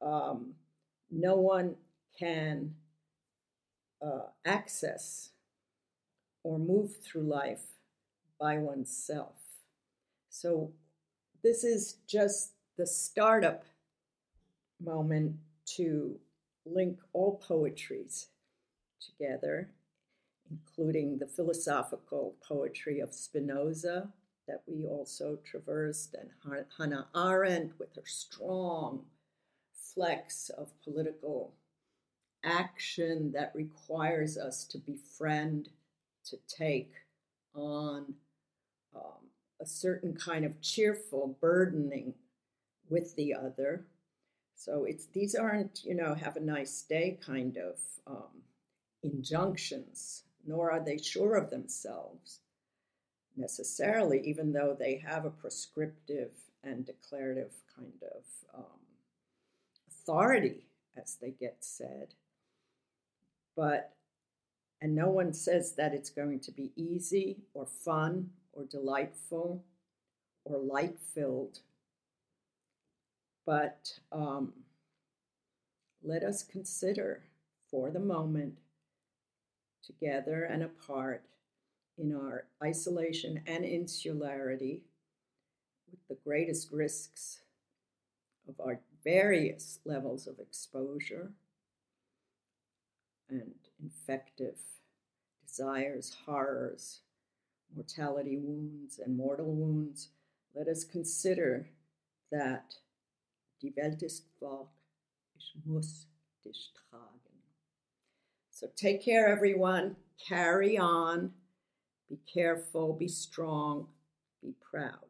Um, 0.00 0.54
no 1.10 1.36
one 1.36 1.76
can 2.18 2.74
uh, 4.04 4.26
access 4.44 5.30
or 6.42 6.58
move 6.58 6.96
through 7.02 7.22
life 7.22 7.64
by 8.38 8.58
oneself. 8.58 9.34
So, 10.28 10.72
this 11.42 11.64
is 11.64 11.98
just 12.06 12.52
the 12.76 12.86
startup 12.86 13.64
moment 14.80 15.36
to 15.76 16.18
link 16.64 16.98
all 17.12 17.36
poetries 17.36 18.28
together, 19.00 19.70
including 20.50 21.18
the 21.18 21.26
philosophical 21.26 22.36
poetry 22.46 23.00
of 23.00 23.14
Spinoza 23.14 24.08
that 24.46 24.62
we 24.66 24.86
also 24.86 25.38
traversed, 25.44 26.14
and 26.14 26.30
Hannah 26.78 27.06
Arendt 27.14 27.78
with 27.78 27.94
her 27.96 28.06
strong 28.06 29.04
flex 29.74 30.48
of 30.50 30.72
political 30.82 31.52
action 32.44 33.32
that 33.32 33.52
requires 33.54 34.38
us 34.38 34.64
to 34.64 34.78
befriend, 34.78 35.68
to 36.24 36.38
take 36.48 36.92
on 37.54 38.14
um, 38.94 39.28
a 39.60 39.66
certain 39.66 40.14
kind 40.14 40.44
of 40.44 40.60
cheerful 40.62 41.36
burdening 41.40 42.14
with 42.88 43.16
the 43.16 43.34
other. 43.34 43.84
So 44.58 44.84
it's 44.84 45.06
these 45.06 45.36
aren't 45.36 45.84
you 45.84 45.94
know 45.94 46.14
have 46.14 46.36
a 46.36 46.40
nice 46.40 46.82
day 46.82 47.16
kind 47.24 47.56
of 47.56 47.76
um, 48.08 48.42
injunctions, 49.04 50.24
nor 50.44 50.72
are 50.72 50.84
they 50.84 50.98
sure 50.98 51.36
of 51.36 51.50
themselves 51.50 52.40
necessarily, 53.36 54.20
even 54.24 54.52
though 54.52 54.76
they 54.76 54.96
have 55.06 55.24
a 55.24 55.30
prescriptive 55.30 56.32
and 56.64 56.84
declarative 56.84 57.52
kind 57.76 58.02
of 58.02 58.24
um, 58.52 58.80
authority, 59.86 60.66
as 61.00 61.16
they 61.22 61.30
get 61.30 61.58
said. 61.60 62.14
But, 63.56 63.94
and 64.82 64.94
no 64.94 65.08
one 65.08 65.32
says 65.32 65.74
that 65.76 65.94
it's 65.94 66.10
going 66.10 66.40
to 66.40 66.50
be 66.50 66.72
easy 66.74 67.38
or 67.54 67.66
fun 67.66 68.30
or 68.52 68.64
delightful 68.64 69.64
or 70.44 70.58
light 70.58 70.98
filled. 71.14 71.60
But 73.48 73.94
um, 74.12 74.52
let 76.02 76.22
us 76.22 76.42
consider 76.42 77.22
for 77.70 77.90
the 77.90 77.98
moment, 77.98 78.58
together 79.82 80.44
and 80.44 80.62
apart, 80.62 81.24
in 81.96 82.14
our 82.14 82.44
isolation 82.62 83.40
and 83.46 83.64
insularity, 83.64 84.82
with 85.90 86.06
the 86.08 86.22
greatest 86.22 86.70
risks 86.70 87.40
of 88.46 88.60
our 88.60 88.80
various 89.02 89.78
levels 89.86 90.26
of 90.26 90.38
exposure 90.38 91.32
and 93.30 93.54
infective 93.82 94.58
desires, 95.46 96.14
horrors, 96.26 97.00
mortality 97.74 98.36
wounds, 98.36 98.98
and 99.02 99.16
mortal 99.16 99.54
wounds, 99.54 100.10
let 100.54 100.68
us 100.68 100.84
consider 100.84 101.70
that 102.30 102.74
die 103.62 103.74
Welt 103.76 104.02
ist 104.02 104.26
fort, 104.38 104.70
ich 105.36 105.54
muss 105.64 106.06
dich 106.44 106.72
tragen. 106.74 107.42
So 108.50 108.66
take 108.74 109.00
care, 109.00 109.28
everyone. 109.28 109.96
Carry 110.18 110.78
on. 110.78 111.32
Be 112.08 112.18
careful, 112.32 112.94
be 112.94 113.08
strong, 113.08 113.88
be 114.42 114.54
proud. 114.60 115.07